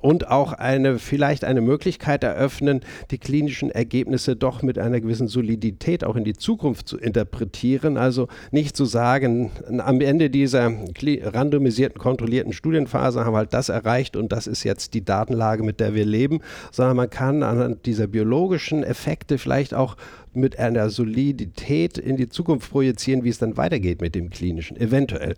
und 0.00 0.28
auch 0.28 0.52
eine 0.52 1.00
vielleicht 1.00 1.25
vielleicht 1.26 1.44
eine 1.44 1.60
Möglichkeit 1.60 2.22
eröffnen, 2.22 2.82
die 3.10 3.18
klinischen 3.18 3.68
Ergebnisse 3.72 4.36
doch 4.36 4.62
mit 4.62 4.78
einer 4.78 5.00
gewissen 5.00 5.26
Solidität 5.26 6.04
auch 6.04 6.14
in 6.14 6.22
die 6.22 6.34
Zukunft 6.34 6.86
zu 6.86 6.98
interpretieren. 6.98 7.96
Also 7.96 8.28
nicht 8.52 8.76
zu 8.76 8.84
sagen, 8.84 9.50
am 9.78 10.00
Ende 10.00 10.30
dieser 10.30 10.70
randomisierten, 11.02 12.00
kontrollierten 12.00 12.52
Studienphase 12.52 13.24
haben 13.24 13.32
wir 13.32 13.38
halt 13.38 13.54
das 13.54 13.70
erreicht 13.70 14.14
und 14.14 14.30
das 14.30 14.46
ist 14.46 14.62
jetzt 14.62 14.94
die 14.94 15.04
Datenlage, 15.04 15.64
mit 15.64 15.80
der 15.80 15.96
wir 15.96 16.04
leben, 16.04 16.42
sondern 16.70 16.96
man 16.96 17.10
kann 17.10 17.42
anhand 17.42 17.86
dieser 17.86 18.06
biologischen 18.06 18.84
Effekte 18.84 19.38
vielleicht 19.38 19.74
auch 19.74 19.96
mit 20.32 20.60
einer 20.60 20.90
Solidität 20.90 21.98
in 21.98 22.16
die 22.16 22.28
Zukunft 22.28 22.70
projizieren, 22.70 23.24
wie 23.24 23.30
es 23.30 23.38
dann 23.38 23.56
weitergeht 23.56 24.00
mit 24.00 24.14
dem 24.14 24.30
klinischen, 24.30 24.76
eventuell. 24.76 25.34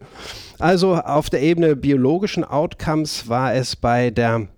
Also 0.59 0.97
auf 0.97 1.31
der 1.31 1.41
Ebene 1.41 1.77
biologischen 1.77 2.45
Outcomes 2.45 3.27
war 3.29 3.55
es 3.55 3.75
bei 3.75 4.11
der 4.11 4.49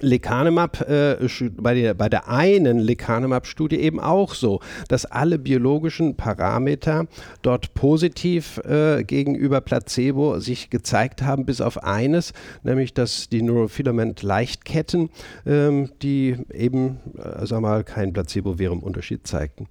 Lecanemab, 0.00 0.80
äh, 0.88 1.16
bei, 1.56 1.74
der, 1.74 1.94
bei 1.94 2.08
der 2.08 2.28
einen 2.28 2.78
Lecanemab-Studie 2.78 3.76
eben 3.76 4.00
auch 4.00 4.34
so, 4.34 4.60
dass 4.88 5.06
alle 5.06 5.38
biologischen 5.38 6.16
Parameter 6.16 7.06
dort 7.42 7.74
positiv 7.74 8.58
äh, 8.58 9.04
gegenüber 9.04 9.60
Placebo 9.60 10.38
sich 10.40 10.70
gezeigt 10.70 11.22
haben, 11.22 11.44
bis 11.44 11.60
auf 11.60 11.82
eines, 11.82 12.32
nämlich 12.62 12.94
dass 12.94 13.28
die 13.28 13.42
Neurofilament-Leichtketten, 13.42 15.10
ähm, 15.46 15.90
die 16.02 16.36
eben, 16.52 16.98
äh, 17.18 17.46
sag 17.46 17.60
mal, 17.60 17.84
kein 17.84 18.12
Placebo-Virum-Unterschied 18.12 19.26
zeigten. 19.26 19.66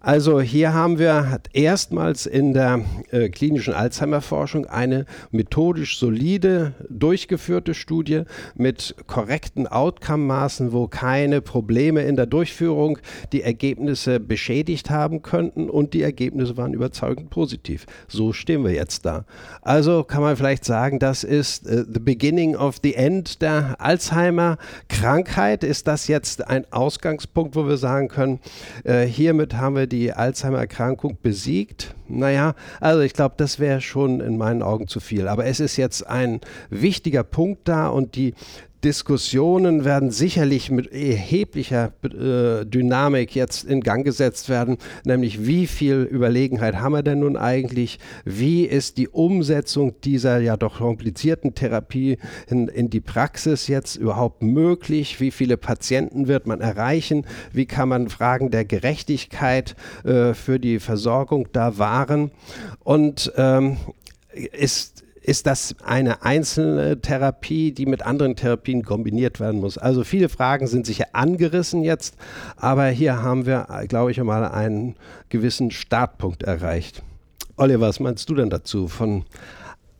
Also 0.00 0.40
hier 0.40 0.72
haben 0.72 0.98
wir 0.98 1.40
erstmals 1.52 2.26
in 2.26 2.54
der 2.54 2.84
äh, 3.10 3.28
klinischen 3.28 3.74
Alzheimer-Forschung 3.74 4.66
eine 4.66 5.06
methodisch 5.30 5.98
solide 5.98 6.74
durchgeführte 6.88 7.74
Studie 7.74 8.22
mit 8.54 8.94
korrekten 9.06 9.66
Outcome-Maßen, 9.72 10.72
wo 10.72 10.86
keine 10.88 11.40
Probleme 11.40 12.02
in 12.02 12.16
der 12.16 12.26
Durchführung 12.26 12.98
die 13.32 13.42
Ergebnisse 13.42 14.20
beschädigt 14.20 14.90
haben 14.90 15.22
könnten 15.22 15.68
und 15.68 15.94
die 15.94 16.02
Ergebnisse 16.02 16.56
waren 16.56 16.74
überzeugend 16.74 17.30
positiv. 17.30 17.86
So 18.08 18.32
stehen 18.32 18.64
wir 18.64 18.72
jetzt 18.72 19.04
da. 19.04 19.24
Also 19.62 20.04
kann 20.04 20.22
man 20.22 20.36
vielleicht 20.36 20.64
sagen, 20.64 20.98
das 20.98 21.24
ist 21.24 21.66
uh, 21.66 21.84
the 21.90 22.00
beginning 22.00 22.56
of 22.56 22.76
the 22.82 22.94
end 22.94 23.42
der 23.42 23.76
Alzheimer-Krankheit. 23.80 25.64
Ist 25.64 25.86
das 25.86 26.08
jetzt 26.08 26.46
ein 26.48 26.64
Ausgangspunkt, 26.72 27.56
wo 27.56 27.66
wir 27.66 27.76
sagen 27.76 28.08
können, 28.08 28.40
äh, 28.84 29.04
hiermit 29.04 29.54
haben 29.54 29.76
wir 29.76 29.86
die 29.86 30.12
Alzheimer-Erkrankung 30.12 31.18
besiegt? 31.22 31.94
Naja, 32.08 32.54
also 32.80 33.00
ich 33.00 33.14
glaube, 33.14 33.34
das 33.38 33.58
wäre 33.58 33.80
schon 33.80 34.20
in 34.20 34.36
meinen 34.36 34.62
Augen 34.62 34.86
zu 34.86 35.00
viel. 35.00 35.28
Aber 35.28 35.46
es 35.46 35.60
ist 35.60 35.76
jetzt 35.76 36.06
ein 36.06 36.40
wichtiger 36.68 37.22
Punkt 37.22 37.68
da 37.68 37.88
und 37.88 38.16
die 38.16 38.34
Diskussionen 38.84 39.84
werden 39.84 40.10
sicherlich 40.10 40.70
mit 40.70 40.92
erheblicher 40.92 41.92
äh, 42.02 42.66
Dynamik 42.66 43.34
jetzt 43.34 43.64
in 43.64 43.80
Gang 43.80 44.04
gesetzt 44.04 44.48
werden, 44.48 44.76
nämlich 45.04 45.46
wie 45.46 45.68
viel 45.68 46.02
Überlegenheit 46.02 46.76
haben 46.76 46.92
wir 46.92 47.04
denn 47.04 47.20
nun 47.20 47.36
eigentlich? 47.36 48.00
Wie 48.24 48.64
ist 48.64 48.98
die 48.98 49.08
Umsetzung 49.08 50.00
dieser 50.00 50.40
ja 50.40 50.56
doch 50.56 50.78
komplizierten 50.78 51.54
Therapie 51.54 52.18
in, 52.48 52.66
in 52.66 52.90
die 52.90 53.00
Praxis 53.00 53.68
jetzt 53.68 53.94
überhaupt 53.96 54.42
möglich? 54.42 55.20
Wie 55.20 55.30
viele 55.30 55.56
Patienten 55.56 56.26
wird 56.26 56.48
man 56.48 56.60
erreichen? 56.60 57.24
Wie 57.52 57.66
kann 57.66 57.88
man 57.88 58.08
Fragen 58.08 58.50
der 58.50 58.64
Gerechtigkeit 58.64 59.76
äh, 60.04 60.34
für 60.34 60.58
die 60.58 60.80
Versorgung 60.80 61.48
da 61.52 61.78
wahren? 61.78 62.32
Und 62.80 63.32
ähm, 63.36 63.76
ist 64.32 65.01
ist 65.22 65.46
das 65.46 65.76
eine 65.84 66.22
einzelne 66.22 67.00
Therapie, 67.00 67.72
die 67.72 67.86
mit 67.86 68.02
anderen 68.04 68.36
Therapien 68.36 68.82
kombiniert 68.82 69.38
werden 69.40 69.60
muss? 69.60 69.78
Also 69.78 70.04
viele 70.04 70.28
Fragen 70.28 70.66
sind 70.66 70.84
sicher 70.84 71.06
angerissen 71.12 71.82
jetzt, 71.82 72.16
aber 72.56 72.86
hier 72.88 73.22
haben 73.22 73.46
wir, 73.46 73.66
glaube 73.88 74.10
ich, 74.10 74.22
mal 74.22 74.44
einen 74.44 74.96
gewissen 75.28 75.70
Startpunkt 75.70 76.42
erreicht. 76.42 77.02
Oliver, 77.56 77.88
was 77.88 78.00
meinst 78.00 78.28
du 78.28 78.34
denn 78.34 78.50
dazu 78.50 78.88
von 78.88 79.24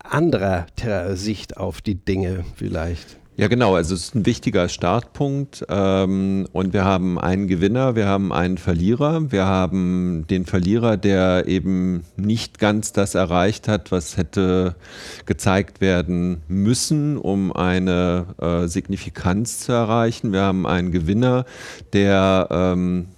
anderer 0.03 0.67
Sicht 1.15 1.57
auf 1.57 1.81
die 1.81 1.95
Dinge 1.95 2.45
vielleicht? 2.57 3.17
Ja, 3.43 3.49
genau. 3.49 3.75
Also 3.75 3.97
es 3.97 4.03
ist 4.05 4.15
ein 4.15 4.25
wichtiger 4.25 4.69
Startpunkt 4.69 5.67
ähm, 5.69 6.47
und 6.53 6.73
wir 6.73 6.85
haben 6.85 7.19
einen 7.19 7.49
Gewinner, 7.49 7.97
wir 7.97 8.07
haben 8.07 8.33
einen 8.33 8.57
Verlierer. 8.57 9.33
Wir 9.33 9.47
haben 9.47 10.29
den 10.31 10.47
Verlierer, 10.47 10.97
der 10.97 11.49
eben 11.49 12.05
nicht 12.17 12.61
ganz 12.61 12.93
das 12.93 13.17
erreicht 13.17 13.67
hat, 13.67 13.91
was 13.91 14.17
hätte 14.17 14.77
gezeigt 15.27 15.81
werden 15.81 16.43
müssen, 16.47 17.19
um 17.19 17.53
eine 17.53 18.27
äh, 18.41 18.69
Signifikanz 18.69 19.59
zu 19.59 19.73
erreichen. 19.73 20.33
Wir 20.33 20.43
haben 20.43 20.65
einen 20.65 20.93
Gewinner, 20.93 21.45
der 21.93 22.47
ähm, 22.49 23.09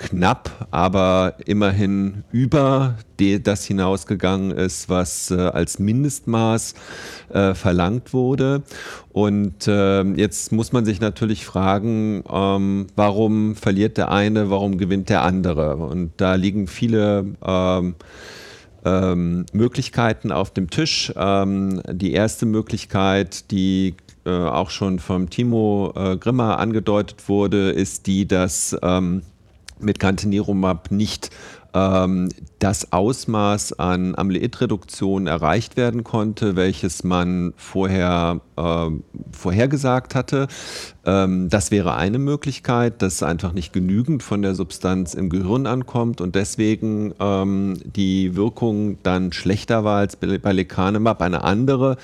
knapp, 0.00 0.66
aber 0.70 1.34
immerhin 1.44 2.24
über 2.32 2.96
das 3.18 3.66
hinausgegangen 3.66 4.50
ist, 4.50 4.88
was 4.88 5.30
äh, 5.30 5.34
als 5.36 5.78
Mindestmaß 5.78 6.74
äh, 7.28 7.54
verlangt 7.54 8.14
wurde. 8.14 8.62
Und 9.12 9.68
äh, 9.68 10.02
jetzt 10.14 10.52
muss 10.52 10.72
man 10.72 10.86
sich 10.86 11.02
natürlich 11.02 11.44
fragen, 11.44 12.24
ähm, 12.32 12.86
warum 12.96 13.56
verliert 13.56 13.98
der 13.98 14.10
eine, 14.10 14.48
warum 14.48 14.78
gewinnt 14.78 15.10
der 15.10 15.22
andere? 15.22 15.76
Und 15.76 16.12
da 16.16 16.34
liegen 16.34 16.66
viele 16.66 17.26
ähm, 17.44 17.94
ähm, 18.86 19.44
Möglichkeiten 19.52 20.32
auf 20.32 20.50
dem 20.50 20.70
Tisch. 20.70 21.12
Ähm, 21.14 21.82
die 21.90 22.12
erste 22.12 22.46
Möglichkeit, 22.46 23.50
die 23.50 23.96
äh, 24.24 24.30
auch 24.30 24.70
schon 24.70 24.98
vom 24.98 25.28
Timo 25.28 25.92
äh, 25.94 26.16
Grimmer 26.16 26.58
angedeutet 26.58 27.28
wurde, 27.28 27.70
ist 27.70 28.06
die, 28.06 28.26
dass 28.26 28.74
ähm, 28.82 29.22
mit 29.82 29.98
Cantinirumab 29.98 30.90
nicht 30.90 31.30
ähm, 31.74 32.28
das 32.58 32.92
Ausmaß 32.92 33.78
an 33.78 34.14
Amyloidreduktion 34.14 35.26
erreicht 35.26 35.76
werden 35.76 36.04
konnte, 36.04 36.56
welches 36.56 37.04
man 37.04 37.52
vorher 37.56 38.40
äh, 38.56 38.90
vorhergesagt 39.32 40.14
hatte. 40.14 40.48
Ähm, 41.10 41.48
das 41.48 41.72
wäre 41.72 41.96
eine 41.96 42.18
Möglichkeit, 42.18 43.02
dass 43.02 43.22
einfach 43.22 43.52
nicht 43.52 43.72
genügend 43.72 44.22
von 44.22 44.42
der 44.42 44.54
Substanz 44.54 45.14
im 45.14 45.28
Gehirn 45.28 45.66
ankommt 45.66 46.20
und 46.20 46.36
deswegen 46.36 47.12
ähm, 47.18 47.78
die 47.84 48.36
Wirkung 48.36 48.98
dann 49.02 49.32
schlechter 49.32 49.82
war 49.82 49.98
als 49.98 50.16
bei 50.16 50.52
Lecanemab. 50.52 51.20
Eine 51.20 51.42
andere 51.42 51.96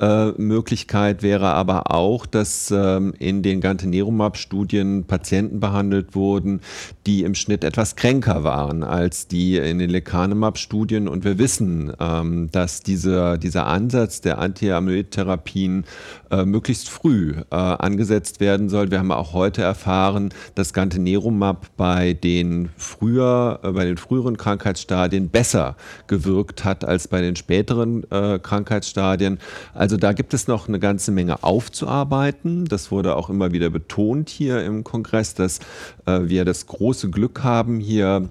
äh, 0.00 0.30
Möglichkeit 0.32 1.22
wäre 1.22 1.46
aber 1.46 1.92
auch, 1.92 2.26
dass 2.26 2.72
ähm, 2.72 3.14
in 3.18 3.42
den 3.42 3.60
Gantenerumab-Studien 3.60 5.04
Patienten 5.04 5.60
behandelt 5.60 6.16
wurden, 6.16 6.60
die 7.06 7.22
im 7.22 7.34
Schnitt 7.34 7.62
etwas 7.62 7.94
kränker 7.94 8.42
waren 8.42 8.82
als 8.82 9.28
die 9.28 9.56
in 9.56 9.78
den 9.78 9.90
Lecanemab-Studien. 9.90 11.06
Und 11.06 11.24
wir 11.24 11.38
wissen, 11.38 11.92
ähm, 12.00 12.48
dass 12.50 12.82
diese, 12.82 13.38
dieser 13.38 13.66
Ansatz 13.66 14.20
der 14.20 14.38
Anti-Amyloid-Therapien 14.38 15.84
äh, 16.30 16.44
möglichst 16.44 16.88
früh 16.88 17.34
äh, 17.50 17.54
angesetzt 17.54 18.40
werden 18.40 18.47
soll. 18.68 18.90
Wir 18.90 18.98
haben 18.98 19.12
auch 19.12 19.34
heute 19.34 19.62
erfahren, 19.62 20.30
dass 20.54 20.72
Gantenerumab 20.72 21.66
bei 21.76 22.14
den 22.14 22.70
früher, 22.76 23.60
äh, 23.62 23.72
bei 23.72 23.84
den 23.84 23.98
früheren 23.98 24.38
Krankheitsstadien 24.38 25.28
besser 25.28 25.76
gewirkt 26.06 26.64
hat 26.64 26.84
als 26.84 27.08
bei 27.08 27.20
den 27.20 27.36
späteren 27.36 28.10
äh, 28.10 28.38
Krankheitsstadien. 28.38 29.38
Also 29.74 29.98
da 29.98 30.12
gibt 30.14 30.32
es 30.32 30.48
noch 30.48 30.66
eine 30.68 30.78
ganze 30.78 31.12
Menge 31.12 31.42
aufzuarbeiten. 31.42 32.64
Das 32.64 32.90
wurde 32.90 33.16
auch 33.16 33.28
immer 33.28 33.52
wieder 33.52 33.68
betont 33.68 34.30
hier 34.30 34.64
im 34.64 34.82
Kongress, 34.82 35.34
dass 35.34 35.58
äh, 36.06 36.20
wir 36.22 36.46
das 36.46 36.66
große 36.66 37.10
Glück 37.10 37.44
haben, 37.44 37.80
hier 37.80 38.30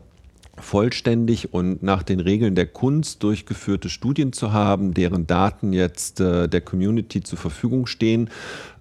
vollständig 0.60 1.54
und 1.54 1.84
nach 1.84 2.04
den 2.04 2.20
Regeln 2.20 2.56
der 2.56 2.66
Kunst 2.66 3.24
durchgeführte 3.24 3.90
Studien 3.90 4.34
zu 4.34 4.54
haben, 4.54 4.94
deren 4.94 5.28
Daten 5.28 5.74
jetzt 5.74 6.20
äh, 6.20 6.48
der 6.48 6.62
Community 6.62 7.22
zur 7.22 7.38
Verfügung 7.38 7.86
stehen. 7.86 8.30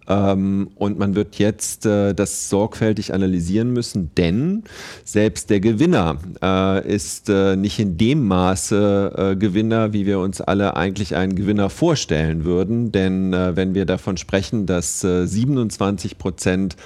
Ähm, 0.09 0.71
und 0.77 0.99
man 0.99 1.15
wird 1.15 1.37
jetzt 1.37 1.87
äh, 1.87 2.15
das 2.15 2.49
sorgfältig 2.49 3.13
analysieren 3.13 3.73
müssen, 3.73 4.11
denn 4.17 4.65
selbst 5.05 5.51
der 5.51 5.61
Gewinner 5.61 6.19
äh, 6.43 6.87
ist 6.87 7.29
äh, 7.29 7.57
nicht 7.57 7.79
in 7.79 7.97
dem 7.99 8.27
Maße 8.27 9.37
Gewinner, 9.39 9.93
wie 9.93 10.07
wir 10.07 10.19
uns 10.21 10.41
alle 10.41 10.77
eigentlich 10.77 11.17
einen 11.17 11.35
Gewinner 11.35 11.71
vorstellen 11.71 12.45
würden. 12.45 12.93
Denn 12.93 13.33
wenn 13.33 13.75
wir 13.75 13.87
davon 13.87 14.17
sprechen, 14.17 14.67
dass 14.67 15.01
27 15.01 16.13
äh, 16.13 16.15
Prozent 16.15 16.77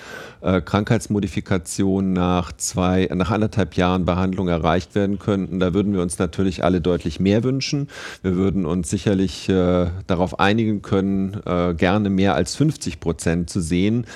Krankheitsmodifikation 0.40 2.14
nach 2.14 2.52
zwei, 2.52 3.10
nach 3.12 3.30
anderthalb 3.30 3.74
Jahren 3.74 4.06
Behandlung 4.06 4.48
erreicht 4.48 4.94
werden 4.94 5.18
könnten. 5.18 5.60
Da 5.60 5.74
würden 5.74 5.92
wir 5.92 6.00
uns 6.00 6.18
natürlich 6.18 6.64
alle 6.64 6.80
deutlich 6.80 7.20
mehr 7.20 7.44
wünschen. 7.44 7.88
Wir 8.22 8.36
würden 8.36 8.64
uns 8.64 8.88
sicherlich 8.88 9.50
äh, 9.50 9.88
darauf 10.06 10.40
einigen 10.40 10.80
können, 10.80 11.38
äh, 11.44 11.74
gerne 11.74 12.08
mehr 12.08 12.36
als 12.36 12.56
50 12.56 13.00
Prozent 13.00 13.09
zu 13.46 13.60
sehen. 13.60 14.06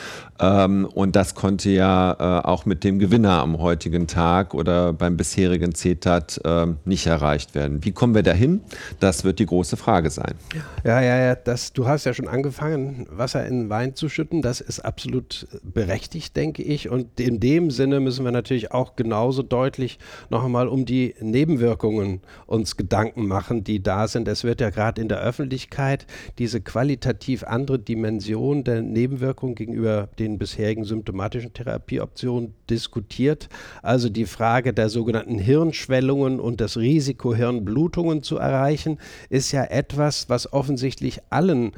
Ähm, 0.40 0.88
und 0.94 1.14
das 1.14 1.34
konnte 1.34 1.70
ja 1.70 2.12
äh, 2.12 2.44
auch 2.44 2.66
mit 2.66 2.82
dem 2.82 2.98
Gewinner 2.98 3.40
am 3.40 3.58
heutigen 3.58 4.06
Tag 4.06 4.54
oder 4.54 4.92
beim 4.92 5.16
bisherigen 5.16 5.74
CETAT 5.74 6.40
äh, 6.44 6.66
nicht 6.84 7.06
erreicht 7.06 7.54
werden. 7.54 7.84
Wie 7.84 7.92
kommen 7.92 8.14
wir 8.14 8.22
dahin? 8.22 8.60
Das 8.98 9.24
wird 9.24 9.38
die 9.38 9.46
große 9.46 9.76
Frage 9.76 10.10
sein. 10.10 10.34
Ja, 10.82 11.00
ja, 11.00 11.18
ja. 11.18 11.34
Das, 11.36 11.72
du 11.72 11.86
hast 11.86 12.04
ja 12.04 12.14
schon 12.14 12.26
angefangen, 12.26 13.06
Wasser 13.10 13.46
in 13.46 13.70
Wein 13.70 13.94
zu 13.94 14.08
schütten. 14.08 14.42
Das 14.42 14.60
ist 14.60 14.80
absolut 14.80 15.46
berechtigt, 15.62 16.36
denke 16.36 16.62
ich. 16.62 16.88
Und 16.88 17.20
in 17.20 17.38
dem 17.38 17.70
Sinne 17.70 18.00
müssen 18.00 18.24
wir 18.24 18.32
natürlich 18.32 18.72
auch 18.72 18.96
genauso 18.96 19.42
deutlich 19.42 19.98
noch 20.30 20.44
einmal 20.44 20.68
um 20.68 20.84
die 20.84 21.14
Nebenwirkungen 21.20 22.20
uns 22.46 22.76
Gedanken 22.76 23.26
machen, 23.26 23.62
die 23.62 23.82
da 23.82 24.08
sind. 24.08 24.26
Es 24.26 24.42
wird 24.42 24.60
ja 24.60 24.70
gerade 24.70 25.00
in 25.00 25.08
der 25.08 25.20
Öffentlichkeit 25.20 26.06
diese 26.38 26.60
qualitativ 26.60 27.44
andere 27.44 27.78
Dimension 27.78 28.64
der 28.64 28.82
Nebenwirkungen 28.92 29.54
gegenüber 29.54 30.08
den 30.18 30.38
bisherigen 30.38 30.84
symptomatischen 30.84 31.52
Therapieoptionen 31.52 32.54
diskutiert. 32.70 33.48
Also 33.82 34.08
die 34.08 34.26
Frage 34.26 34.72
der 34.72 34.88
sogenannten 34.88 35.38
Hirnschwellungen 35.38 36.40
und 36.40 36.60
das 36.60 36.76
Risiko, 36.76 37.34
Hirnblutungen 37.34 38.22
zu 38.22 38.38
erreichen, 38.38 38.98
ist 39.28 39.52
ja 39.52 39.64
etwas, 39.64 40.28
was 40.28 40.52
offensichtlich 40.52 41.20
allen 41.30 41.72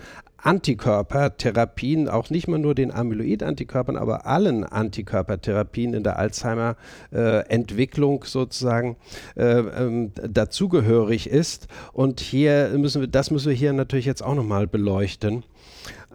Antikörpertherapien, 0.47 2.09
auch 2.09 2.31
nicht 2.31 2.47
mal 2.47 2.59
nur 2.59 2.77
den 2.77 2.93
Amyloid-Antikörpern, 2.93 3.97
aber 3.97 4.27
allen 4.27 4.63
Antikörpertherapien 4.63 5.93
in 5.93 6.05
der 6.05 6.21
Alzheimer-Entwicklung 6.21 8.23
äh, 8.23 8.27
sozusagen 8.27 8.97
äh, 9.35 9.43
ähm, 9.43 10.13
dazugehörig 10.15 11.29
ist. 11.29 11.67
Und 11.93 12.21
hier 12.21 12.71
müssen 12.77 13.01
wir, 13.01 13.09
das 13.09 13.33
müssen 13.33 13.49
wir 13.49 13.57
hier 13.57 13.73
natürlich 13.73 14.07
jetzt 14.07 14.23
auch 14.23 14.37
nochmal 14.37 14.69
beleuchten. 14.69 15.43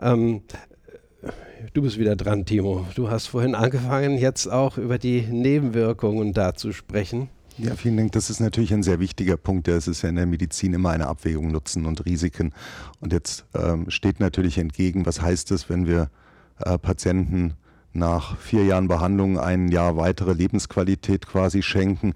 Ähm, 0.01 0.43
du 1.73 1.81
bist 1.81 1.97
wieder 1.97 2.15
dran, 2.15 2.45
Timo. 2.45 2.85
Du 2.95 3.09
hast 3.09 3.27
vorhin 3.27 3.55
angefangen, 3.55 4.17
jetzt 4.17 4.47
auch 4.47 4.77
über 4.77 4.97
die 4.97 5.21
Nebenwirkungen 5.21 6.33
da 6.33 6.53
zu 6.53 6.71
sprechen. 6.71 7.29
Ja, 7.57 7.75
vielen 7.75 7.97
Dank. 7.97 8.13
Das 8.13 8.29
ist 8.29 8.39
natürlich 8.39 8.73
ein 8.73 8.83
sehr 8.83 8.99
wichtiger 8.99 9.37
Punkt. 9.37 9.67
Es 9.67 9.87
ist 9.87 10.01
ja 10.01 10.09
in 10.09 10.15
der 10.15 10.25
Medizin 10.25 10.73
immer 10.73 10.91
eine 10.91 11.07
Abwägung 11.07 11.51
Nutzen 11.51 11.85
und 11.85 12.05
Risiken. 12.05 12.53
Und 12.99 13.13
jetzt 13.13 13.45
ähm, 13.53 13.89
steht 13.89 14.19
natürlich 14.19 14.57
entgegen, 14.57 15.05
was 15.05 15.21
heißt 15.21 15.51
es, 15.51 15.69
wenn 15.69 15.85
wir 15.85 16.09
äh, 16.59 16.77
Patienten 16.77 17.53
nach 17.93 18.37
vier 18.37 18.63
Jahren 18.63 18.87
Behandlung 18.87 19.37
ein 19.37 19.67
Jahr 19.67 19.97
weitere 19.97 20.33
Lebensqualität 20.33 21.27
quasi 21.27 21.61
schenken? 21.61 22.13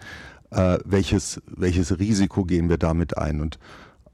Äh, 0.51 0.77
welches, 0.85 1.41
welches 1.47 1.99
Risiko 1.99 2.45
gehen 2.45 2.69
wir 2.69 2.77
damit 2.77 3.17
ein? 3.17 3.41
Und 3.41 3.59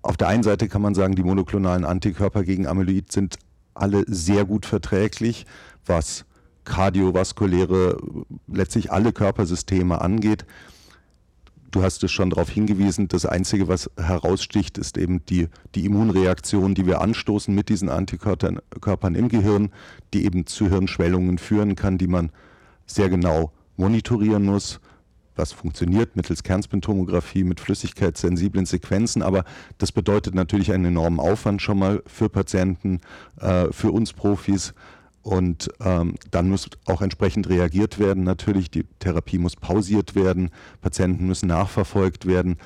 auf 0.01 0.17
der 0.17 0.27
einen 0.27 0.43
Seite 0.43 0.67
kann 0.67 0.81
man 0.81 0.95
sagen, 0.95 1.15
die 1.15 1.23
monoklonalen 1.23 1.85
Antikörper 1.85 2.43
gegen 2.43 2.65
Amyloid 2.65 3.11
sind 3.11 3.37
alle 3.73 4.03
sehr 4.07 4.45
gut 4.45 4.65
verträglich, 4.65 5.45
was 5.85 6.25
kardiovaskuläre, 6.65 7.97
letztlich 8.47 8.91
alle 8.91 9.13
Körpersysteme 9.13 10.01
angeht. 10.01 10.45
Du 11.71 11.81
hast 11.83 12.03
es 12.03 12.11
schon 12.11 12.29
darauf 12.29 12.49
hingewiesen, 12.49 13.07
das 13.07 13.25
Einzige, 13.25 13.69
was 13.69 13.89
heraussticht, 13.97 14.77
ist 14.77 14.97
eben 14.97 15.25
die, 15.25 15.47
die 15.73 15.85
Immunreaktion, 15.85 16.75
die 16.75 16.85
wir 16.85 16.99
anstoßen 16.99 17.55
mit 17.55 17.69
diesen 17.69 17.89
Antikörpern 17.89 19.15
im 19.15 19.29
Gehirn, 19.29 19.71
die 20.13 20.25
eben 20.25 20.45
zu 20.45 20.69
Hirnschwellungen 20.69 21.37
führen 21.37 21.75
kann, 21.75 21.97
die 21.97 22.07
man 22.07 22.31
sehr 22.85 23.09
genau 23.09 23.53
monitorieren 23.77 24.43
muss, 24.43 24.81
was 25.41 25.51
funktioniert 25.51 26.15
mittels 26.15 26.43
Kernspintomographie 26.43 27.43
mit 27.43 27.59
flüssigkeitssensiblen 27.59 28.67
Sequenzen. 28.67 29.23
Aber 29.23 29.43
das 29.79 29.91
bedeutet 29.91 30.35
natürlich 30.35 30.71
einen 30.71 30.85
enormen 30.85 31.19
Aufwand 31.19 31.61
schon 31.61 31.79
mal 31.79 32.03
für 32.05 32.29
Patienten, 32.29 33.01
äh, 33.39 33.71
für 33.71 33.91
uns 33.91 34.13
Profis. 34.13 34.73
Und 35.23 35.69
ähm, 35.83 36.15
dann 36.29 36.49
muss 36.49 36.69
auch 36.85 37.01
entsprechend 37.01 37.49
reagiert 37.49 37.99
werden. 37.99 38.23
Natürlich, 38.23 38.71
die 38.71 38.85
Therapie 38.99 39.39
muss 39.39 39.55
pausiert 39.55 40.15
werden, 40.15 40.51
Patienten 40.79 41.25
müssen 41.27 41.47
nachverfolgt 41.47 42.25
werden. 42.25 42.57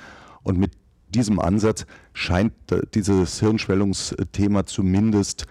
Und 0.44 0.58
mit 0.58 0.72
diesem 1.10 1.40
Ansatz 1.40 1.86
scheint 2.14 2.54
dieses 2.94 3.40
Hirnschwellungsthema 3.40 4.66
zumindest 4.66 5.46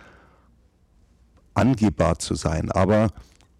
angehbar 1.54 2.18
zu 2.18 2.34
sein. 2.34 2.70
Aber 2.70 3.08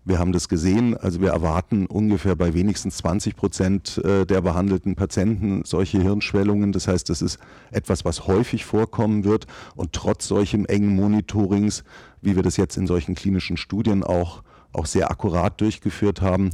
wir 0.07 0.19
haben 0.19 0.33
das 0.33 0.49
gesehen, 0.49 0.97
also 0.97 1.21
wir 1.23 1.31
erwarten 1.31 1.87
ungefähr 1.87 2.37
bei 2.37 2.53
wenigstens 2.53 2.99
20 2.99 3.37
Prozent 3.37 3.99
äh, 4.05 4.27
der 4.27 4.43
behandelten 4.43 4.97
Patienten 4.97 5.63
solche 5.65 6.01
Hirnschwellungen. 6.01 6.73
Das 6.73 6.89
heißt, 6.89 7.09
das 7.09 7.23
ist 7.23 7.39
etwas, 7.71 8.05
was 8.05 8.27
häufig 8.27 8.67
vorkommen 8.67 9.25
wird. 9.25 9.47
Und 9.77 9.95
trotz 9.95 10.29
solchem 10.29 10.67
engen 10.67 10.95
Monitorings, 10.95 11.85
wie 12.21 12.37
wir 12.37 12.43
das 12.43 12.59
jetzt 12.59 12.77
in 12.77 12.87
solchen 12.87 13.15
klinischen 13.15 13.57
Studien 13.57 14.05
auch, 14.05 14.43
auch 14.73 14.87
sehr 14.87 15.11
akkurat 15.11 15.59
durchgeführt 15.61 16.21
haben, 16.21 16.51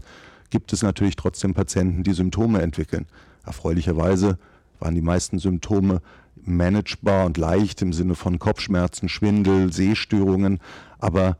gibt 0.51 0.73
es 0.73 0.83
natürlich 0.83 1.17
trotzdem 1.17 1.53
Patienten, 1.53 2.05
die 2.05 2.13
Symptome 2.13 2.63
entwickeln. 2.63 3.07
Erfreulicherweise 3.45 4.39
waren 4.79 4.95
die 4.95 5.01
meisten 5.01 5.41
Symptome 5.41 6.03
managebar 6.43 7.27
und 7.27 7.37
leicht 7.37 7.83
im 7.83 7.93
Sinne 7.93 8.15
von 8.15 8.39
Kopfschmerzen, 8.39 9.09
Schwindel, 9.09 9.73
Sehstörungen, 9.73 10.61
aber 10.99 11.37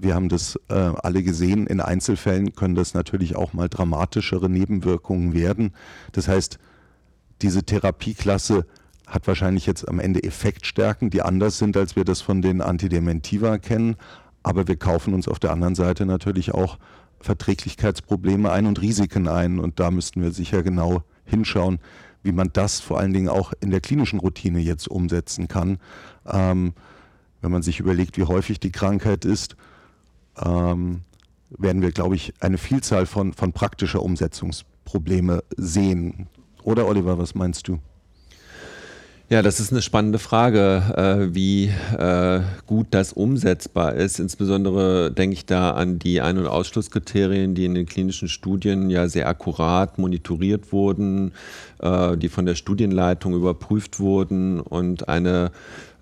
wir 0.00 0.14
haben 0.14 0.28
das 0.28 0.58
äh, 0.68 0.74
alle 0.74 1.22
gesehen. 1.22 1.66
In 1.66 1.80
Einzelfällen 1.80 2.54
können 2.54 2.74
das 2.74 2.94
natürlich 2.94 3.36
auch 3.36 3.52
mal 3.52 3.68
dramatischere 3.68 4.48
Nebenwirkungen 4.48 5.34
werden. 5.34 5.72
Das 6.12 6.28
heißt, 6.28 6.58
diese 7.42 7.62
Therapieklasse 7.62 8.66
hat 9.06 9.26
wahrscheinlich 9.26 9.66
jetzt 9.66 9.88
am 9.88 10.00
Ende 10.00 10.22
Effektstärken, 10.22 11.10
die 11.10 11.22
anders 11.22 11.58
sind, 11.58 11.76
als 11.76 11.96
wir 11.96 12.04
das 12.04 12.20
von 12.20 12.42
den 12.42 12.60
Antidementiva 12.60 13.58
kennen. 13.58 13.96
Aber 14.42 14.68
wir 14.68 14.76
kaufen 14.76 15.14
uns 15.14 15.28
auf 15.28 15.38
der 15.38 15.50
anderen 15.50 15.74
Seite 15.74 16.06
natürlich 16.06 16.52
auch 16.52 16.78
Verträglichkeitsprobleme 17.20 18.50
ein 18.50 18.66
und 18.66 18.80
Risiken 18.80 19.28
ein. 19.28 19.58
Und 19.58 19.80
da 19.80 19.90
müssten 19.90 20.22
wir 20.22 20.30
sicher 20.30 20.62
genau 20.62 21.02
hinschauen, 21.24 21.78
wie 22.22 22.32
man 22.32 22.50
das 22.52 22.80
vor 22.80 22.98
allen 22.98 23.12
Dingen 23.12 23.28
auch 23.28 23.52
in 23.60 23.70
der 23.70 23.80
klinischen 23.80 24.20
Routine 24.20 24.60
jetzt 24.60 24.88
umsetzen 24.88 25.48
kann. 25.48 25.78
Ähm, 26.26 26.74
wenn 27.40 27.50
man 27.50 27.62
sich 27.62 27.80
überlegt, 27.80 28.16
wie 28.18 28.24
häufig 28.24 28.60
die 28.60 28.72
Krankheit 28.72 29.24
ist, 29.24 29.56
ähm, 30.44 31.02
werden 31.50 31.82
wir, 31.82 31.92
glaube 31.92 32.16
ich, 32.16 32.34
eine 32.40 32.58
Vielzahl 32.58 33.06
von, 33.06 33.32
von 33.32 33.52
praktischer 33.52 34.02
Umsetzungsprobleme 34.02 35.42
sehen. 35.56 36.28
Oder 36.62 36.86
Oliver, 36.86 37.18
was 37.18 37.34
meinst 37.34 37.68
du? 37.68 37.78
Ja, 39.30 39.42
das 39.42 39.60
ist 39.60 39.72
eine 39.72 39.82
spannende 39.82 40.18
Frage, 40.18 40.82
äh, 40.96 41.34
wie 41.34 41.66
äh, 41.98 42.40
gut 42.66 42.86
das 42.92 43.12
umsetzbar 43.12 43.94
ist. 43.94 44.20
Insbesondere 44.20 45.12
denke 45.12 45.34
ich 45.34 45.44
da 45.44 45.72
an 45.72 45.98
die 45.98 46.22
Ein- 46.22 46.38
und 46.38 46.46
Ausschlusskriterien, 46.46 47.54
die 47.54 47.66
in 47.66 47.74
den 47.74 47.84
klinischen 47.84 48.28
Studien 48.28 48.88
ja 48.88 49.06
sehr 49.06 49.28
akkurat 49.28 49.98
monitoriert 49.98 50.72
wurden, 50.72 51.32
äh, 51.80 52.16
die 52.16 52.30
von 52.30 52.46
der 52.46 52.54
Studienleitung 52.54 53.34
überprüft 53.34 54.00
wurden 54.00 54.60
und 54.60 55.10
eine 55.10 55.50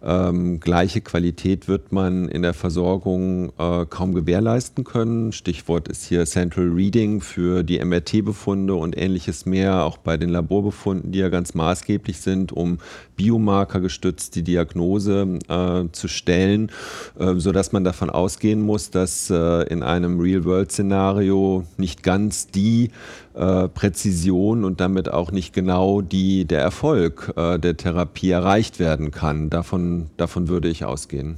ähm, 0.07 0.61
gleiche 0.61 1.01
Qualität 1.01 1.67
wird 1.67 1.91
man 1.91 2.29
in 2.29 2.43
der 2.43 2.55
Versorgung 2.55 3.53
äh, 3.59 3.85
kaum 3.87 4.15
gewährleisten 4.15 4.85
können. 4.85 5.33
Stichwort 5.33 5.89
ist 5.89 6.05
hier 6.05 6.25
Central 6.27 6.69
Reading 6.69 7.21
für 7.21 7.65
die 7.65 7.85
MRT-Befunde 7.85 8.77
und 8.77 8.97
ähnliches 8.97 9.47
mehr, 9.47 9.83
auch 9.83 9.99
bei 9.99 10.17
den 10.17 10.29
Laborbefunden, 10.29 11.11
die 11.11 11.19
ja 11.19 11.29
ganz 11.29 11.55
maßgeblich 11.55 12.21
sind, 12.21 12.53
um 12.53 12.79
Biomarker 13.17 13.81
gestützt 13.81 14.35
die 14.37 14.43
Diagnose 14.43 15.39
äh, 15.49 15.85
zu 15.93 16.09
stellen, 16.09 16.71
äh, 17.19 17.35
sodass 17.37 17.73
man 17.73 17.85
davon 17.85 18.11
ausgehen 18.11 18.61
muss, 18.61 18.91
dass 18.91 19.31
äh, 19.31 19.63
in 19.65 19.83
einem 19.83 20.21
Real-World-Szenario 20.21 21.65
nicht 21.77 22.03
ganz 22.03 22.49
die 22.49 22.91
äh, 23.35 23.69
Präzision 23.69 24.65
und 24.65 24.81
damit 24.81 25.11
auch 25.11 25.31
nicht 25.31 25.53
genau 25.55 26.01
die, 26.01 26.45
der 26.45 26.61
Erfolg 26.61 27.33
äh, 27.37 27.59
der 27.59 27.77
Therapie 27.77 28.31
erreicht 28.31 28.79
werden 28.79 29.11
kann. 29.11 29.51
Davon, 29.51 30.11
davon 30.17 30.49
würde 30.49 30.69
ich 30.69 30.85
ausgehen. 30.85 31.37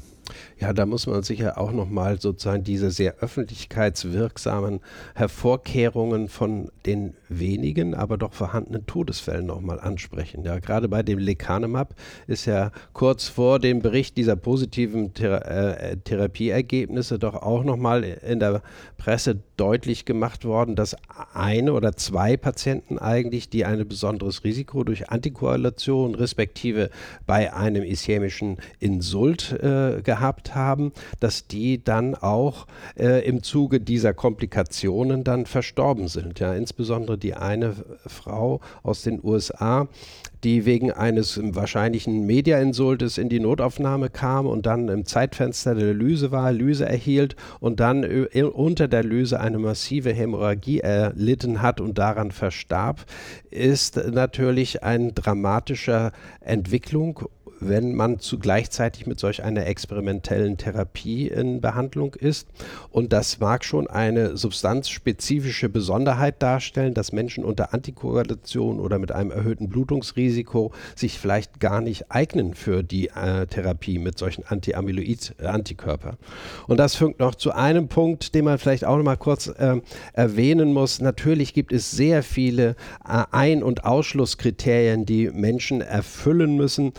Ja, 0.61 0.73
da 0.73 0.87
muss 0.87 1.07
man 1.07 1.23
sicher 1.23 1.59
auch 1.59 1.73
nochmal 1.73 2.21
sozusagen 2.21 2.65
diese 2.65 2.91
sehr 2.91 3.17
öffentlichkeitswirksamen 3.21 4.81
Hervorkehrungen 5.15 6.29
von 6.29 6.71
den 6.85 7.15
wenigen, 7.29 7.95
aber 7.95 8.17
doch 8.19 8.33
vorhandenen 8.33 8.87
Todesfällen 8.87 9.47
nochmal 9.47 9.81
ansprechen. 9.81 10.45
Ja, 10.45 10.59
gerade 10.59 10.89
bei 10.89 11.03
dem 11.03 11.19
Lecanemab 11.19 11.95
ist 12.27 12.47
ja 12.47 12.71
kurz 12.93 13.29
vor 13.29 13.59
dem 13.59 13.81
Bericht 13.81 14.17
dieser 14.17 14.37
positiven 14.37 15.15
Thera 15.15 15.39
äh, 15.39 15.97
Therapieergebnisse 15.97 17.19
doch 17.19 17.35
auch 17.35 17.65
nochmal 17.65 18.05
in 18.05 18.41
der 18.41 18.63
Presse 18.97 19.41
deutlich 19.57 20.05
gemacht 20.05 20.45
worden, 20.45 20.77
dass 20.77 20.97
eine 21.35 21.73
oder 21.73 21.97
zwei 21.97 22.37
Patienten 22.37 22.99
eigentlich, 22.99 23.51
die 23.51 23.65
ein 23.65 23.87
besonderes 23.87 24.45
Risiko 24.45 24.85
durch 24.85 25.11
Antikoagulation 25.11 26.15
respektive 26.15 26.91
bei 27.27 27.53
einem 27.53 27.83
ischämischen 27.83 28.57
Insult 28.79 29.53
äh, 29.53 30.01
gehabt 30.03 30.55
haben, 30.55 30.93
dass 31.21 31.47
die 31.47 31.83
dann 31.83 32.15
auch 32.15 32.67
äh, 32.97 33.27
im 33.27 33.43
Zuge 33.43 33.81
dieser 33.81 34.15
Komplikationen 34.15 35.25
dann 35.25 35.47
verstorben 35.47 36.09
sind. 36.09 36.41
Ja, 36.41 36.55
insbesondere 36.55 37.18
die 37.19 37.35
eine 37.35 37.75
Frau 38.07 38.61
aus 38.83 39.03
den 39.03 39.21
USA, 39.23 39.89
die 40.45 40.65
wegen 40.65 40.93
eines 40.93 41.41
wahrscheinlichen 41.43 42.27
Mediainsultes 42.27 43.19
in 43.19 43.29
die 43.29 43.41
Notaufnahme 43.41 44.09
kam 44.09 44.47
und 44.47 44.67
dann 44.67 44.89
im 44.89 45.05
Zeitfenster 45.05 45.75
der 45.75 45.95
Lyse 45.95 46.31
war, 46.31 46.53
Lyse 46.53 46.87
erhielt 46.87 47.35
und 47.61 47.81
dann 47.81 48.05
unter 48.05 48.89
der 48.89 49.03
Lyse 49.03 49.41
eine 49.41 49.59
massive 49.59 50.13
Hämorrhagie 50.13 50.79
erlitten 50.79 51.61
hat 51.61 51.81
und 51.81 51.99
daran 51.99 52.31
verstarb, 52.31 53.05
ist 53.51 53.97
natürlich 53.97 54.83
eine 54.83 55.13
dramatische 55.13 56.13
Entwicklung 56.41 57.29
wenn 57.61 57.95
man 57.95 58.19
zu 58.19 58.39
gleichzeitig 58.39 59.07
mit 59.07 59.19
solch 59.19 59.43
einer 59.43 59.67
experimentellen 59.67 60.57
Therapie 60.57 61.29
in 61.29 61.61
Behandlung 61.61 62.15
ist. 62.15 62.49
Und 62.91 63.13
das 63.13 63.41
mag 63.41 63.65
schon 63.65 63.87
eine 63.87 64.37
substanzspezifische 64.37 65.69
Besonderheit 65.69 66.43
darstellen, 66.43 66.95
dass 66.95 67.13
Menschen 67.13 67.45
unter 67.45 67.75
Antikoagulation 67.75 68.81
oder 68.81 68.99
mit 68.99 69.13
einem 69.13 69.31
erhöhten 69.31 69.69
Blutungsrisiko 69.69 70.73
sich 70.95 71.19
vielleicht 71.19 71.61
gar 71.61 71.81
nicht 71.81 72.11
eignen 72.11 72.55
für 72.55 72.83
die 72.83 73.09
äh, 73.09 73.47
Therapie 73.47 73.99
mit 73.99 74.19
solchen 74.19 74.45
Anti-Amyloid-Antikörpern. 74.45 76.17
Und 76.67 76.79
das 76.79 76.95
fügt 76.95 77.21
noch 77.21 77.35
zu 77.35 77.53
einem 77.53 77.89
Punkt, 77.89 78.35
den 78.35 78.45
man 78.45 78.59
vielleicht 78.59 78.85
auch 78.85 78.97
noch 78.97 79.05
mal 79.05 79.17
kurz 79.17 79.49
äh, 79.49 79.81
erwähnen 80.13 80.73
muss. 80.73 81.01
Natürlich 81.01 81.55
gibt 81.55 81.73
es 81.73 81.91
sehr 81.91 82.23
viele 82.23 82.77
äh, 83.07 83.25
Ein- 83.31 83.63
und 83.63 83.85
Ausschlusskriterien, 83.85 85.07
die 85.07 85.31
Menschen 85.31 85.81
erfüllen 85.81 86.57
müssen 86.57 86.93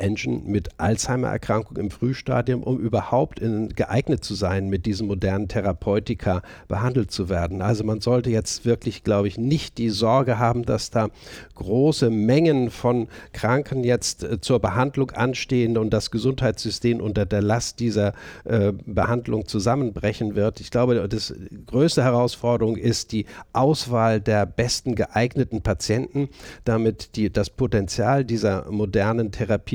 Menschen 0.00 0.46
mit 0.46 0.70
Alzheimer-Erkrankung 0.78 1.76
im 1.76 1.90
Frühstadium, 1.90 2.62
um 2.62 2.78
überhaupt 2.78 3.38
in, 3.38 3.68
geeignet 3.70 4.24
zu 4.24 4.34
sein, 4.34 4.68
mit 4.68 4.86
diesen 4.86 5.06
modernen 5.06 5.48
Therapeutika 5.48 6.42
behandelt 6.68 7.10
zu 7.10 7.28
werden. 7.28 7.62
Also 7.62 7.84
man 7.84 8.00
sollte 8.00 8.30
jetzt 8.30 8.64
wirklich, 8.64 9.04
glaube 9.04 9.28
ich, 9.28 9.38
nicht 9.38 9.78
die 9.78 9.90
Sorge 9.90 10.38
haben, 10.38 10.64
dass 10.64 10.90
da 10.90 11.08
große 11.54 12.10
Mengen 12.10 12.70
von 12.70 13.08
Kranken 13.32 13.84
jetzt 13.84 14.24
äh, 14.24 14.40
zur 14.40 14.60
Behandlung 14.60 15.10
anstehen 15.12 15.78
und 15.78 15.90
das 15.90 16.10
Gesundheitssystem 16.10 17.00
unter 17.00 17.26
der 17.26 17.42
Last 17.42 17.80
dieser 17.80 18.14
äh, 18.44 18.72
Behandlung 18.86 19.46
zusammenbrechen 19.46 20.34
wird. 20.34 20.60
Ich 20.60 20.70
glaube, 20.70 21.08
das 21.08 21.34
größte 21.66 22.02
Herausforderung 22.02 22.76
ist 22.76 23.12
die 23.12 23.26
Auswahl 23.52 24.20
der 24.20 24.46
besten 24.46 24.94
geeigneten 24.94 25.62
Patienten, 25.62 26.28
damit 26.64 27.16
die, 27.16 27.32
das 27.32 27.50
Potenzial 27.50 28.24
dieser 28.24 28.70
modernen 28.70 29.30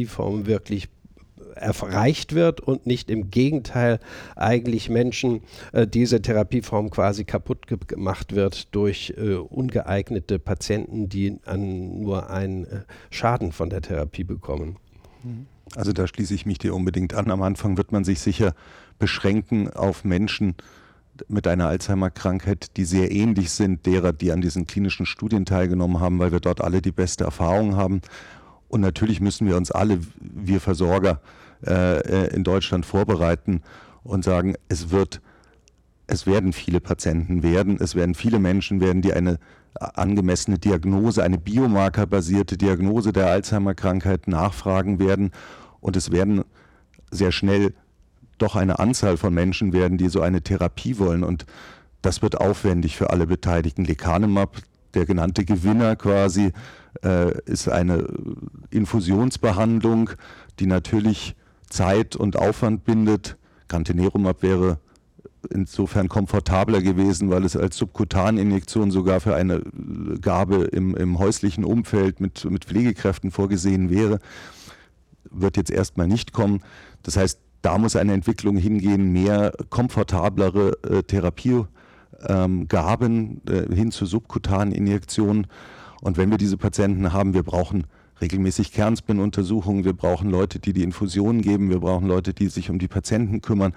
Therapieform 0.07 0.45
wirklich 0.45 0.89
erreicht 1.55 2.33
wird 2.33 2.61
und 2.61 2.85
nicht 2.85 3.09
im 3.09 3.31
Gegenteil 3.31 3.99
eigentlich 4.35 4.89
Menschen 4.89 5.41
äh, 5.71 5.87
diese 5.87 6.21
Therapieform 6.21 6.91
quasi 6.91 7.23
kaputt 7.23 7.67
gemacht 7.67 8.35
wird 8.35 8.73
durch 8.75 9.13
äh, 9.17 9.35
ungeeignete 9.35 10.37
Patienten, 10.39 11.09
die 11.09 11.39
an 11.45 12.01
nur 12.01 12.29
einen 12.29 12.65
äh, 12.65 12.81
Schaden 13.09 13.51
von 13.51 13.69
der 13.69 13.81
Therapie 13.81 14.23
bekommen. 14.23 14.77
Also 15.75 15.93
da 15.93 16.07
schließe 16.07 16.33
ich 16.33 16.45
mich 16.45 16.59
dir 16.59 16.75
unbedingt 16.75 17.13
an. 17.13 17.31
Am 17.31 17.41
Anfang 17.41 17.75
wird 17.75 17.91
man 17.91 18.03
sich 18.03 18.19
sicher 18.19 18.53
beschränken 18.99 19.69
auf 19.73 20.05
Menschen 20.05 20.55
mit 21.27 21.47
einer 21.47 21.67
Alzheimer-Krankheit, 21.67 22.77
die 22.77 22.85
sehr 22.85 23.11
ähnlich 23.11 23.49
sind 23.51 23.85
derer, 23.85 24.13
die 24.13 24.31
an 24.31 24.41
diesen 24.41 24.67
klinischen 24.67 25.05
Studien 25.05 25.45
teilgenommen 25.45 25.99
haben, 25.99 26.19
weil 26.19 26.31
wir 26.31 26.39
dort 26.39 26.61
alle 26.61 26.81
die 26.81 26.91
beste 26.91 27.23
Erfahrung 27.23 27.75
haben. 27.75 28.01
Und 28.69 28.81
natürlich 28.81 29.21
müssen 29.21 29.47
wir 29.47 29.57
uns 29.57 29.71
alle, 29.71 29.99
wir 30.19 30.59
Versorger 30.59 31.21
äh, 31.65 31.99
äh, 31.99 32.35
in 32.35 32.43
Deutschland 32.43 32.85
vorbereiten 32.85 33.61
und 34.03 34.23
sagen, 34.23 34.55
es 34.67 34.91
wird, 34.91 35.21
es 36.07 36.27
werden 36.27 36.53
viele 36.53 36.79
Patienten 36.79 37.43
werden, 37.43 37.77
es 37.79 37.95
werden 37.95 38.15
viele 38.15 38.39
Menschen 38.39 38.79
werden, 38.79 39.01
die 39.01 39.13
eine 39.13 39.39
angemessene 39.79 40.59
Diagnose, 40.59 41.23
eine 41.23 41.37
biomarkerbasierte 41.37 42.57
Diagnose 42.57 43.13
der 43.13 43.27
Alzheimer-Krankheit 43.27 44.27
nachfragen 44.27 44.99
werden. 44.99 45.31
Und 45.79 45.95
es 45.95 46.11
werden 46.11 46.43
sehr 47.11 47.31
schnell 47.31 47.73
doch 48.37 48.55
eine 48.55 48.79
Anzahl 48.79 49.17
von 49.17 49.33
Menschen 49.33 49.73
werden, 49.73 49.97
die 49.97 50.09
so 50.09 50.21
eine 50.21 50.41
Therapie 50.41 50.99
wollen. 50.99 51.23
Und 51.23 51.45
das 52.01 52.21
wird 52.21 52.39
aufwendig 52.39 52.95
für 52.95 53.09
alle 53.09 53.27
Beteiligten. 53.27 53.83
Lecanemab, 53.83 54.57
der 54.93 55.05
genannte 55.05 55.45
Gewinner 55.45 55.95
quasi, 55.95 56.51
ist 57.45 57.69
eine 57.69 58.07
Infusionsbehandlung, 58.69 60.11
die 60.59 60.65
natürlich 60.65 61.35
Zeit 61.69 62.15
und 62.15 62.37
Aufwand 62.37 62.85
bindet. 62.85 63.37
Gantenerumab 63.67 64.41
wäre 64.43 64.79
insofern 65.49 66.09
komfortabler 66.09 66.81
gewesen, 66.81 67.29
weil 67.29 67.43
es 67.45 67.55
als 67.55 67.77
Subkutaninjektion 67.77 68.91
sogar 68.91 69.19
für 69.19 69.35
eine 69.35 69.61
Gabe 70.21 70.63
im, 70.65 70.95
im 70.95 71.19
häuslichen 71.19 71.63
Umfeld 71.63 72.19
mit, 72.19 72.45
mit 72.45 72.65
Pflegekräften 72.65 73.31
vorgesehen 73.31 73.89
wäre. 73.89 74.19
Wird 75.29 75.57
jetzt 75.57 75.71
erstmal 75.71 76.07
nicht 76.07 76.33
kommen. 76.33 76.61
Das 77.03 77.17
heißt, 77.17 77.39
da 77.61 77.77
muss 77.77 77.95
eine 77.95 78.13
Entwicklung 78.13 78.57
hingehen, 78.57 79.11
mehr 79.11 79.51
komfortablere 79.69 80.71
äh, 80.83 81.03
Therapiegaben 81.03 81.69
ähm, 82.27 83.41
äh, 83.47 83.75
hin 83.75 83.91
zu 83.91 84.05
subkutanen 84.05 84.73
Injektionen. 84.73 85.47
Und 86.01 86.17
wenn 86.17 86.29
wir 86.29 86.37
diese 86.37 86.57
Patienten 86.57 87.13
haben, 87.13 87.33
wir 87.33 87.43
brauchen 87.43 87.85
regelmäßig 88.21 88.71
Kernspin-Untersuchungen, 88.71 89.83
wir 89.83 89.93
brauchen 89.93 90.29
Leute, 90.29 90.59
die 90.59 90.73
die 90.73 90.83
Infusionen 90.83 91.41
geben, 91.41 91.69
wir 91.69 91.79
brauchen 91.79 92.07
Leute, 92.07 92.33
die 92.33 92.47
sich 92.47 92.69
um 92.69 92.79
die 92.79 92.87
Patienten 92.87 93.41
kümmern. 93.41 93.73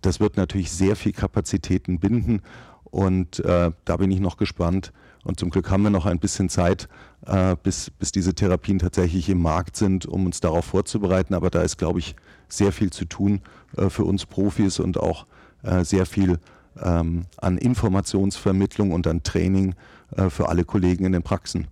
Das 0.00 0.20
wird 0.20 0.36
natürlich 0.36 0.70
sehr 0.70 0.96
viel 0.96 1.12
Kapazitäten 1.12 1.98
binden 1.98 2.42
und 2.84 3.40
äh, 3.40 3.72
da 3.84 3.96
bin 3.96 4.10
ich 4.10 4.20
noch 4.20 4.36
gespannt. 4.36 4.92
Und 5.24 5.40
zum 5.40 5.48
Glück 5.48 5.70
haben 5.70 5.82
wir 5.82 5.90
noch 5.90 6.04
ein 6.04 6.18
bisschen 6.18 6.50
Zeit, 6.50 6.88
äh, 7.26 7.56
bis, 7.62 7.90
bis 7.90 8.12
diese 8.12 8.34
Therapien 8.34 8.78
tatsächlich 8.78 9.30
im 9.30 9.40
Markt 9.40 9.76
sind, 9.76 10.04
um 10.04 10.26
uns 10.26 10.40
darauf 10.40 10.66
vorzubereiten. 10.66 11.32
Aber 11.34 11.48
da 11.48 11.62
ist, 11.62 11.78
glaube 11.78 11.98
ich, 11.98 12.14
sehr 12.48 12.72
viel 12.72 12.90
zu 12.90 13.06
tun 13.06 13.40
äh, 13.76 13.88
für 13.88 14.04
uns 14.04 14.26
Profis 14.26 14.78
und 14.78 14.98
auch 14.98 15.26
äh, 15.62 15.82
sehr 15.82 16.04
viel 16.04 16.38
ähm, 16.82 17.26
an 17.36 17.58
Informationsvermittlung 17.58 18.92
und 18.92 19.06
an 19.06 19.22
Training 19.22 19.74
äh, 20.16 20.30
für 20.30 20.48
alle 20.48 20.64
Kollegen 20.64 21.04
in 21.04 21.12
den 21.12 21.22
Praxen 21.22 21.68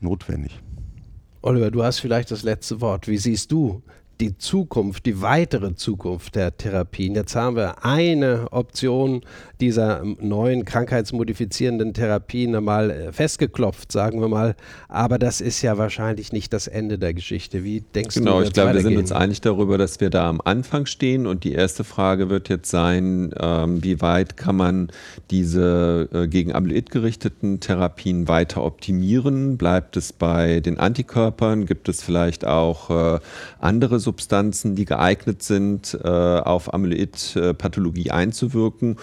notwendig. 0.00 0.60
Oliver, 1.42 1.70
du 1.70 1.82
hast 1.82 2.00
vielleicht 2.00 2.30
das 2.30 2.42
letzte 2.42 2.80
Wort. 2.80 3.08
Wie 3.08 3.18
siehst 3.18 3.50
du 3.52 3.82
die 4.20 4.36
Zukunft, 4.36 5.06
die 5.06 5.22
weitere 5.22 5.74
Zukunft 5.74 6.36
der 6.36 6.56
Therapien. 6.56 7.14
Jetzt 7.14 7.34
haben 7.34 7.56
wir 7.56 7.84
eine 7.84 8.48
Option 8.50 9.22
dieser 9.60 10.02
neuen 10.04 10.64
krankheitsmodifizierenden 10.64 11.94
Therapien 11.94 12.54
einmal 12.54 12.90
äh, 12.90 13.12
festgeklopft, 13.12 13.92
sagen 13.92 14.20
wir 14.20 14.28
mal. 14.28 14.56
Aber 14.88 15.18
das 15.18 15.40
ist 15.40 15.62
ja 15.62 15.78
wahrscheinlich 15.78 16.32
nicht 16.32 16.52
das 16.52 16.66
Ende 16.66 16.98
der 16.98 17.14
Geschichte. 17.14 17.64
Wie 17.64 17.80
denkst 17.80 18.14
genau, 18.14 18.32
du? 18.32 18.36
Genau, 18.36 18.46
ich 18.46 18.52
glaube, 18.52 18.74
wir 18.74 18.82
sind 18.82 18.96
uns 18.96 19.12
einig 19.12 19.40
darüber, 19.40 19.78
dass 19.78 20.00
wir 20.00 20.10
da 20.10 20.28
am 20.28 20.40
Anfang 20.44 20.86
stehen. 20.86 21.26
Und 21.26 21.44
die 21.44 21.52
erste 21.52 21.84
Frage 21.84 22.28
wird 22.28 22.48
jetzt 22.48 22.70
sein, 22.70 23.32
ähm, 23.40 23.82
wie 23.82 24.00
weit 24.00 24.36
kann 24.36 24.56
man 24.56 24.90
diese 25.30 26.08
äh, 26.12 26.28
gegen 26.28 26.54
Amyloid 26.54 26.90
gerichteten 26.90 27.60
Therapien 27.60 28.28
weiter 28.28 28.62
optimieren? 28.62 29.56
Bleibt 29.56 29.96
es 29.96 30.12
bei 30.12 30.60
den 30.60 30.78
Antikörpern? 30.78 31.66
Gibt 31.66 31.88
es 31.88 32.02
vielleicht 32.02 32.46
auch 32.46 32.90
äh, 32.90 33.20
andere 33.58 33.98
Substanzen, 34.10 34.74
die 34.74 34.86
geeignet 34.86 35.40
sind, 35.44 35.96
äh, 36.02 36.08
auf 36.08 36.74
Amyloid-Pathologie 36.74 38.10
einzuwirken. 38.10 38.96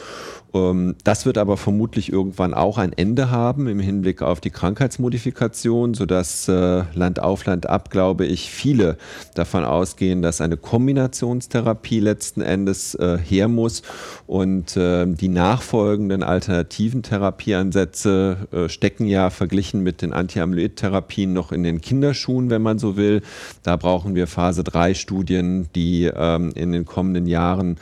Ähm, 0.54 0.96
das 1.06 1.26
wird 1.26 1.38
aber 1.38 1.56
vermutlich 1.56 2.12
irgendwann 2.12 2.54
auch 2.54 2.78
ein 2.78 2.92
Ende 2.92 3.32
haben 3.32 3.68
im 3.68 3.80
Hinblick 3.80 4.22
auf 4.22 4.42
die 4.42 4.50
Krankheitsmodifikation, 4.50 5.94
sodass 5.94 6.50
äh, 6.50 6.84
Land 6.94 7.22
auf 7.22 7.46
Land 7.46 7.70
ab, 7.70 7.90
glaube 7.90 8.26
ich, 8.26 8.52
viele 8.52 8.98
davon 9.34 9.64
ausgehen, 9.64 10.22
dass 10.22 10.42
eine 10.42 10.58
Kombinationstherapie 10.58 12.02
letzten 12.02 12.42
Endes 12.42 12.96
äh, 12.96 13.18
her 13.18 13.48
muss 13.48 13.84
und 14.26 14.76
die 14.78 15.30
nachfolgenden 15.30 16.24
alternativen 16.24 17.02
Therapieansätze 17.02 18.68
stecken 18.68 19.06
ja 19.06 19.30
verglichen 19.30 19.82
mit 19.82 20.02
den 20.02 20.14
Anti-Amyloid-Therapien 20.14 21.32
noch 21.32 21.52
in 21.52 21.64
den 21.64 21.82
Kinderschuhen, 21.82 22.50
wenn 22.50 22.62
man 22.62 22.80
so 22.80 22.98
will. 22.98 23.22
Da 23.64 23.76
brauchen 23.76 24.16
wir 24.16 24.28
Phase 24.28 24.64
3 24.64 24.94
Studien, 24.98 25.70
die 25.76 26.06
ähm, 26.06 26.52
in 26.56 26.72
den 26.72 26.86
kommenden 26.86 27.28
Jahren 27.28 27.78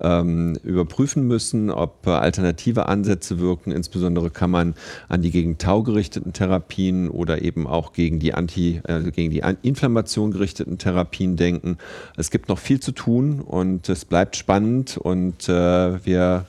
ähm, 0.00 0.56
überprüfen 0.64 1.26
müssen, 1.26 1.70
ob 1.70 2.06
äh, 2.06 2.10
alternative 2.10 2.88
Ansätze 2.88 3.38
wirken. 3.38 3.72
Insbesondere 3.72 4.30
kann 4.30 4.50
man 4.50 4.74
an 5.08 5.22
die 5.22 5.30
gegen 5.30 5.58
Tau 5.58 5.82
gerichteten 5.82 6.32
Therapien 6.32 7.08
oder 7.08 7.42
eben 7.42 7.66
auch 7.66 7.92
gegen 7.92 8.18
die 8.18 8.34
Anti, 8.34 8.80
äh, 8.84 9.10
gegen 9.10 9.30
die 9.30 9.42
Inflammation 9.62 10.30
gerichteten 10.30 10.78
Therapien 10.78 11.36
denken. 11.36 11.76
Es 12.16 12.30
gibt 12.30 12.48
noch 12.48 12.58
viel 12.58 12.80
zu 12.80 12.92
tun 12.92 13.40
und 13.40 13.88
es 13.88 14.04
bleibt 14.04 14.36
spannend 14.36 14.96
und 14.96 15.48
äh, 15.48 16.04
wir 16.04 16.46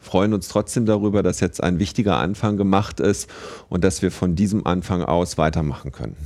freuen 0.00 0.34
uns 0.34 0.48
trotzdem 0.48 0.86
darüber, 0.86 1.22
dass 1.22 1.40
jetzt 1.40 1.62
ein 1.62 1.78
wichtiger 1.78 2.18
Anfang 2.18 2.56
gemacht 2.56 3.00
ist 3.00 3.28
und 3.68 3.82
dass 3.82 4.02
wir 4.02 4.10
von 4.10 4.36
diesem 4.36 4.66
Anfang 4.66 5.02
aus 5.02 5.38
weitermachen 5.38 5.92
können. 5.92 6.16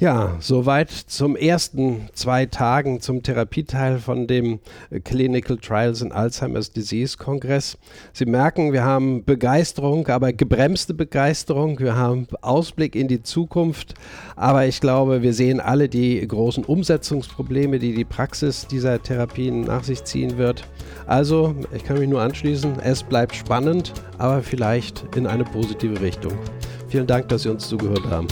Ja, 0.00 0.36
soweit 0.38 0.92
zum 0.92 1.34
ersten 1.34 2.08
zwei 2.12 2.46
Tagen 2.46 3.00
zum 3.00 3.24
Therapieteil 3.24 3.98
von 3.98 4.28
dem 4.28 4.60
Clinical 5.02 5.56
Trials 5.56 6.02
in 6.02 6.12
Alzheimer's 6.12 6.70
Disease 6.70 7.16
Kongress. 7.16 7.76
Sie 8.12 8.24
merken, 8.24 8.72
wir 8.72 8.84
haben 8.84 9.24
Begeisterung, 9.24 10.06
aber 10.06 10.32
gebremste 10.32 10.94
Begeisterung. 10.94 11.80
Wir 11.80 11.96
haben 11.96 12.28
Ausblick 12.42 12.94
in 12.94 13.08
die 13.08 13.24
Zukunft, 13.24 13.94
aber 14.36 14.66
ich 14.66 14.80
glaube, 14.80 15.22
wir 15.22 15.34
sehen 15.34 15.58
alle 15.58 15.88
die 15.88 16.24
großen 16.28 16.64
Umsetzungsprobleme, 16.64 17.80
die 17.80 17.92
die 17.92 18.04
Praxis 18.04 18.68
dieser 18.68 19.02
Therapien 19.02 19.62
nach 19.62 19.82
sich 19.82 20.04
ziehen 20.04 20.38
wird. 20.38 20.62
Also, 21.08 21.56
ich 21.74 21.82
kann 21.82 21.98
mich 21.98 22.08
nur 22.08 22.22
anschließen, 22.22 22.78
es 22.84 23.02
bleibt 23.02 23.34
spannend, 23.34 23.92
aber 24.18 24.44
vielleicht 24.44 25.04
in 25.16 25.26
eine 25.26 25.42
positive 25.42 26.00
Richtung. 26.00 26.34
Vielen 26.86 27.08
Dank, 27.08 27.28
dass 27.30 27.42
Sie 27.42 27.48
uns 27.48 27.66
zugehört 27.68 28.06
haben. 28.08 28.28